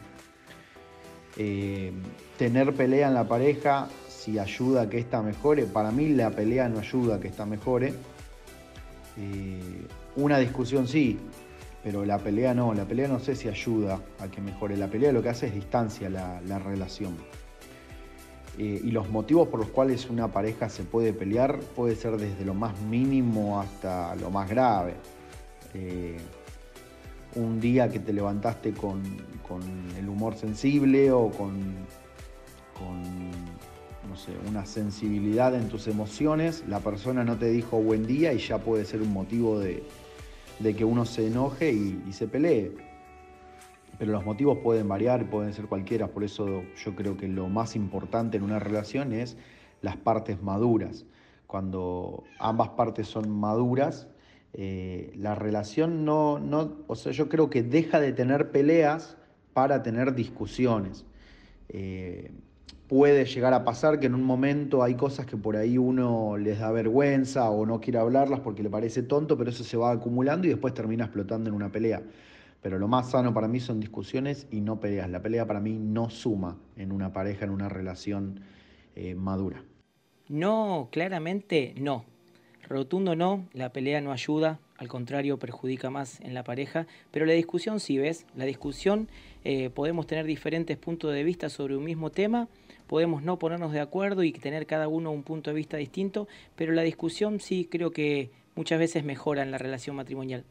Eh, 1.37 1.93
tener 2.37 2.73
pelea 2.73 3.09
en 3.09 3.15
la 3.15 3.27
pareja, 3.27 3.89
si 4.09 4.39
ayuda 4.39 4.83
a 4.83 4.89
que 4.89 4.99
ésta 4.99 5.23
mejore, 5.23 5.65
para 5.65 5.91
mí 5.91 6.09
la 6.11 6.31
pelea 6.31 6.69
no 6.69 6.79
ayuda 6.79 7.17
a 7.17 7.21
que 7.21 7.27
ésta 7.29 7.47
mejore. 7.47 7.95
Eh, 9.19 9.87
una 10.17 10.39
discusión 10.39 10.87
sí, 10.89 11.19
pero 11.83 12.05
la 12.05 12.19
pelea 12.19 12.55
no, 12.55 12.75
la 12.75 12.85
pelea 12.85 13.09
no 13.09 13.19
sé 13.19 13.37
si 13.37 13.49
ayuda 13.49 14.01
a 14.19 14.29
que 14.29 14.41
mejore, 14.41 14.77
la 14.77 14.89
pelea 14.89 15.13
lo 15.13 15.23
que 15.23 15.29
hace 15.29 15.47
es 15.47 15.55
distancia 15.55 16.09
la, 16.09 16.41
la 16.43 16.59
relación. 16.59 17.17
Eh, 18.59 18.81
y 18.83 18.91
los 18.91 19.09
motivos 19.09 19.47
por 19.47 19.61
los 19.61 19.69
cuales 19.69 20.11
una 20.11 20.33
pareja 20.33 20.69
se 20.69 20.83
puede 20.83 21.13
pelear 21.13 21.61
puede 21.77 21.95
ser 21.95 22.17
desde 22.17 22.45
lo 22.45 22.55
más 22.55 22.81
mínimo 22.81 23.61
hasta 23.61 24.17
lo 24.17 24.31
más 24.31 24.51
grave. 24.51 24.95
Eh, 25.75 26.17
un 27.37 27.61
día 27.61 27.89
que 27.89 28.01
te 28.01 28.13
levantaste 28.13 28.73
con, 28.73 29.01
con 29.47 29.63
el 29.97 30.09
humor 30.09 30.35
sensible 30.35 31.13
o 31.13 31.31
con, 31.31 31.77
no 34.07 34.17
sé, 34.17 34.33
una 34.49 34.65
sensibilidad 34.67 35.55
en 35.55 35.69
tus 35.69 35.89
emociones, 35.89 36.65
la 36.69 36.81
persona 36.81 37.25
no 37.25 37.37
te 37.37 37.51
dijo 37.51 37.81
buen 37.83 38.07
día 38.07 38.33
y 38.33 38.39
ya 38.39 38.59
puede 38.59 38.85
ser 38.85 39.03
un 39.03 39.13
motivo 39.13 39.59
de, 39.59 39.83
de 40.59 40.75
que 40.75 40.85
uno 40.85 41.05
se 41.05 41.27
enoje 41.27 41.73
y, 41.73 42.13
se 42.13 42.29
pelee. 42.29 42.73
Pero 43.99 44.13
los 44.13 44.25
motivos 44.25 44.59
pueden 44.59 44.89
variar, 44.89 45.29
pueden 45.29 45.53
ser 45.53 45.67
cualquiera, 45.67 46.09
por 46.09 46.23
eso 46.23 46.63
yo 46.85 46.95
creo 46.95 47.17
que 47.17 47.29
lo 47.29 47.49
más 47.49 47.75
importante 47.75 48.37
en 48.37 48.45
una 48.45 48.59
relación 48.59 49.13
es 49.13 49.37
las 49.83 49.97
partes 49.97 50.41
maduras. 50.43 51.05
Cuando 51.47 52.25
ambas 52.39 52.71
partes 52.71 53.09
son 53.09 53.31
maduras, 53.31 54.09
eh, 54.53 55.13
la 55.17 55.35
relación 55.35 56.05
no, 56.05 56.39
no, 56.39 56.77
o 56.87 56.95
sea, 56.95 57.13
yo 57.13 57.29
creo 57.29 57.51
que 57.51 57.63
deja 57.63 58.01
de 58.01 58.13
tener 58.13 58.51
peleas 58.51 59.17
para 59.53 59.83
tener 59.83 60.15
discusiones. 60.15 61.05
Eh, 61.69 62.31
puede 62.89 63.27
llegar 63.27 63.53
a 63.53 63.65
pasar 63.65 64.01
que 64.01 64.07
en 64.07 64.15
un 64.15 64.25
momento 64.25 64.83
hay 64.83 64.95
cosas 64.95 65.27
que 65.27 65.37
por 65.37 65.57
ahí 65.57 65.77
uno 65.77 66.37
les 66.39 66.59
da 66.59 66.73
vergüenza 66.73 67.51
o 67.51 67.67
no 67.67 67.81
quiere 67.81 67.99
hablarlas 67.99 68.41
porque 68.41 68.63
le 68.63 68.71
parece 68.71 69.03
tonto, 69.03 69.37
pero 69.37 69.51
eso 69.51 69.63
se 69.63 69.77
va 69.77 69.93
acumulando 69.93 70.47
y 70.47 70.51
después 70.51 70.73
termina 70.73 71.05
explotando 71.05 71.51
en 71.51 71.55
una 71.55 71.71
pelea. 71.71 72.03
Pero 72.63 72.79
lo 72.79 72.89
más 72.89 73.11
sano 73.11 73.33
para 73.33 73.47
mí 73.47 73.61
son 73.61 73.79
discusiones 73.79 74.49
y 74.51 74.63
no 74.63 74.81
peleas. 74.81 75.09
La 75.11 75.23
pelea 75.23 75.47
para 75.47 75.61
mí 75.61 75.79
no 75.79 76.11
suma 76.11 76.57
en 76.77 76.91
una 76.91 77.13
pareja, 77.13 77.45
en 77.45 77.51
una 77.51 77.69
relación 77.69 78.41
eh, 78.97 79.15
madura. 79.15 79.63
No, 80.29 80.89
claramente 80.91 81.75
no. 81.77 82.05
Rotundo 82.69 83.15
no, 83.15 83.47
la 83.53 83.73
pelea 83.73 84.01
no 84.01 84.13
ayuda, 84.13 84.61
al 84.77 84.89
contrario 84.89 85.39
perjudica 85.39 85.89
más 85.89 86.21
en 86.21 86.35
la 86.35 86.45
pareja, 86.45 86.87
pero 87.11 87.25
la 87.25 87.33
discusión 87.33 87.81
sí, 87.81 87.97
¿ves? 87.97 88.27
La 88.37 88.45
discusión 88.45 89.09
eh, 89.45 89.71
podemos 89.71 90.07
tener 90.07 90.27
diferentes 90.27 90.77
puntos 90.77 91.15
de 91.15 91.25
vista 91.25 91.49
sobre 91.49 91.77
un 91.77 91.85
mismo 91.85 92.11
tema, 92.11 92.49
podemos 92.89 93.23
no 93.23 93.39
ponernos 93.39 93.73
de 93.73 93.81
acuerdo 93.81 94.25
y 94.25 94.33
tener 94.33 94.67
cada 94.67 94.89
uno 94.89 95.13
un 95.13 95.23
punto 95.23 95.51
de 95.51 95.57
vista 95.57 95.77
distinto, 95.77 96.27
pero 96.57 96.73
la 96.73 96.83
discusión 96.83 97.39
sí 97.39 97.69
creo 97.71 97.93
que 97.93 98.31
muchas 98.57 98.81
veces 98.81 99.05
mejora 99.05 99.43
en 99.43 99.53
la 99.53 99.59
relación 99.59 99.95
matrimonial. 99.95 100.45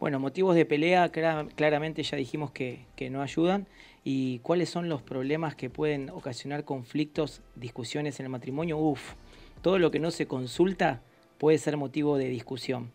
Bueno, 0.00 0.18
motivos 0.20 0.54
de 0.54 0.66
pelea 0.66 1.08
clara- 1.08 1.46
claramente 1.54 2.02
ya 2.02 2.18
dijimos 2.18 2.50
que, 2.50 2.84
que 2.96 3.08
no 3.08 3.22
ayudan. 3.22 3.66
¿Y 4.02 4.40
cuáles 4.40 4.68
son 4.68 4.90
los 4.90 5.00
problemas 5.00 5.54
que 5.54 5.70
pueden 5.70 6.10
ocasionar 6.10 6.64
conflictos, 6.64 7.40
discusiones 7.54 8.20
en 8.20 8.26
el 8.26 8.30
matrimonio? 8.30 8.76
Uf, 8.76 9.14
todo 9.62 9.78
lo 9.78 9.90
que 9.90 10.00
no 10.00 10.10
se 10.10 10.26
consulta 10.26 11.00
puede 11.38 11.56
ser 11.56 11.78
motivo 11.78 12.18
de 12.18 12.28
discusión. 12.28 12.90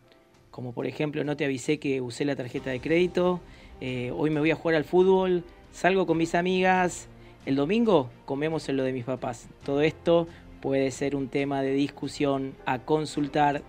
Como 0.52 0.72
por 0.72 0.86
ejemplo, 0.86 1.24
no 1.24 1.36
te 1.36 1.46
avisé 1.46 1.80
que 1.80 2.02
usé 2.02 2.26
la 2.26 2.36
tarjeta 2.36 2.70
de 2.70 2.80
crédito, 2.80 3.40
eh, 3.82 4.12
hoy 4.16 4.30
me 4.30 4.40
voy 4.40 4.52
a 4.52 4.56
jugar 4.56 4.76
al 4.76 4.84
fútbol, 4.84 5.44
salgo 5.72 6.06
con 6.06 6.18
mis 6.18 6.36
amigas, 6.36 7.08
el 7.46 7.56
domingo 7.56 8.10
comemos 8.26 8.68
en 8.70 8.78
lo 8.78 8.84
de 8.84 8.94
mis 8.94 9.06
papás. 9.06 9.48
Todo 9.66 9.82
esto 9.82 10.28
puede 10.62 10.92
ser 10.92 11.16
un 11.16 11.30
tema 11.30 11.62
de 11.62 11.72
discusión 11.74 12.54
a 12.66 12.80
consultar 12.80 13.64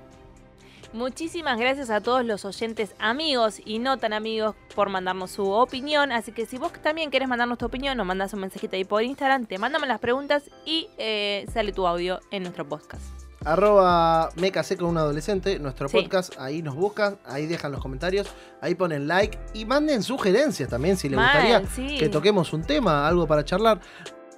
Muchísimas 0.92 1.56
gracias 1.56 1.88
a 1.90 2.00
todos 2.00 2.24
los 2.24 2.44
oyentes 2.44 2.96
amigos 2.98 3.60
y 3.64 3.78
no 3.78 3.98
tan 3.98 4.12
amigos 4.12 4.56
por 4.74 4.88
mandarnos 4.88 5.30
su 5.30 5.48
opinión. 5.48 6.10
Así 6.10 6.32
que 6.32 6.46
si 6.46 6.58
vos 6.58 6.72
también 6.82 7.10
querés 7.10 7.28
mandarnos 7.28 7.58
tu 7.58 7.66
opinión, 7.66 7.96
nos 7.96 8.06
mandas 8.06 8.34
un 8.34 8.40
mensajito 8.40 8.74
ahí 8.74 8.84
por 8.84 9.02
Instagram, 9.02 9.46
te 9.46 9.58
mandamos 9.58 9.86
las 9.86 10.00
preguntas 10.00 10.50
y 10.66 10.88
eh, 10.98 11.46
sale 11.52 11.72
tu 11.72 11.86
audio 11.86 12.18
en 12.32 12.42
nuestro 12.42 12.68
podcast. 12.68 13.19
Arroba 13.44 14.28
me 14.36 14.52
casé 14.52 14.76
con 14.76 14.88
un 14.90 14.98
adolescente, 14.98 15.58
nuestro 15.58 15.88
Sí. 15.88 15.96
podcast, 15.96 16.34
ahí 16.38 16.60
nos 16.62 16.74
buscan, 16.74 17.16
ahí 17.24 17.46
dejan 17.46 17.72
los 17.72 17.80
comentarios, 17.80 18.28
ahí 18.60 18.74
ponen 18.74 19.08
like 19.08 19.38
y 19.54 19.64
manden 19.64 20.02
sugerencias 20.02 20.68
también 20.68 20.96
si 20.98 21.08
les 21.08 21.16
Mal, 21.16 21.26
gustaría 21.26 21.66
sí. 21.74 21.98
que 21.98 22.08
toquemos 22.10 22.52
un 22.52 22.62
tema, 22.62 23.08
algo 23.08 23.26
para 23.26 23.44
charlar. 23.44 23.80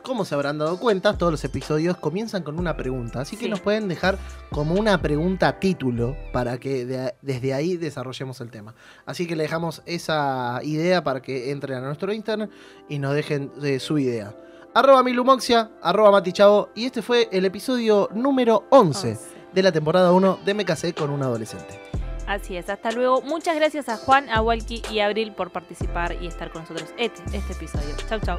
Como 0.05 0.25
se 0.25 0.35
habrán 0.35 0.59
dado 0.59 0.79
cuenta, 0.81 1.17
todos 1.17 1.31
los 1.33 1.45
episodios 1.45 1.97
comienzan 1.97 2.43
con 2.43 2.59
una 2.59 2.77
pregunta, 2.77 3.21
así 3.21 3.37
que 3.37 3.45
Sí. 3.45 3.51
nos 3.51 3.61
pueden 3.61 3.87
dejar 3.87 4.19
como 4.51 4.75
una 4.75 5.01
pregunta 5.01 5.61
título 5.61 6.17
para 6.33 6.59
que 6.59 6.85
de- 6.87 7.15
desde 7.23 7.55
ahí 7.55 7.77
desarrollemos 7.77 8.41
el 8.41 8.51
tema. 8.51 8.75
Así 9.07 9.27
que 9.29 9.37
le 9.37 9.45
dejamos 9.45 9.83
esa 9.87 10.59
idea 10.65 11.05
para 11.05 11.23
que 11.23 11.53
entren 11.53 11.79
a 11.79 11.87
nuestro 11.87 12.13
Instagram 12.13 12.49
y 12.89 12.99
nos 12.99 13.15
dejen 13.15 13.53
eh, 13.63 13.79
su 13.79 13.97
idea. 13.99 14.35
Arroba 14.75 15.03
milumoxia, 15.03 15.71
arroba 15.83 16.11
matichavo. 16.11 16.71
Y 16.75 16.87
este 16.87 17.03
fue 17.03 17.29
el 17.33 17.45
episodio 17.45 18.09
número 18.15 18.65
11 18.71 19.09
Once. 19.11 19.19
de 19.53 19.63
la 19.63 19.73
temporada 19.73 20.13
1 20.13 20.41
de 20.45 20.55
Me 20.55 20.65
casé 20.65 20.95
con 20.95 21.11
un 21.11 21.23
adolescente. 21.23 21.81
Así 22.27 22.57
es, 22.57 22.69
hasta 22.69 22.91
luego. 22.93 23.21
Muchas 23.23 23.57
gracias 23.57 23.89
a 23.89 23.97
Juan, 23.97 24.29
a 24.31 24.41
Walkie 24.41 24.83
y 24.91 25.01
a 25.01 25.07
Abril 25.07 25.33
por 25.33 25.51
participar 25.51 26.17
y 26.23 26.27
estar 26.27 26.51
con 26.51 26.63
nosotros 26.63 26.89
este, 26.97 27.23
este 27.37 27.53
episodio. 27.53 27.95
Chau, 28.09 28.21
chau. 28.21 28.39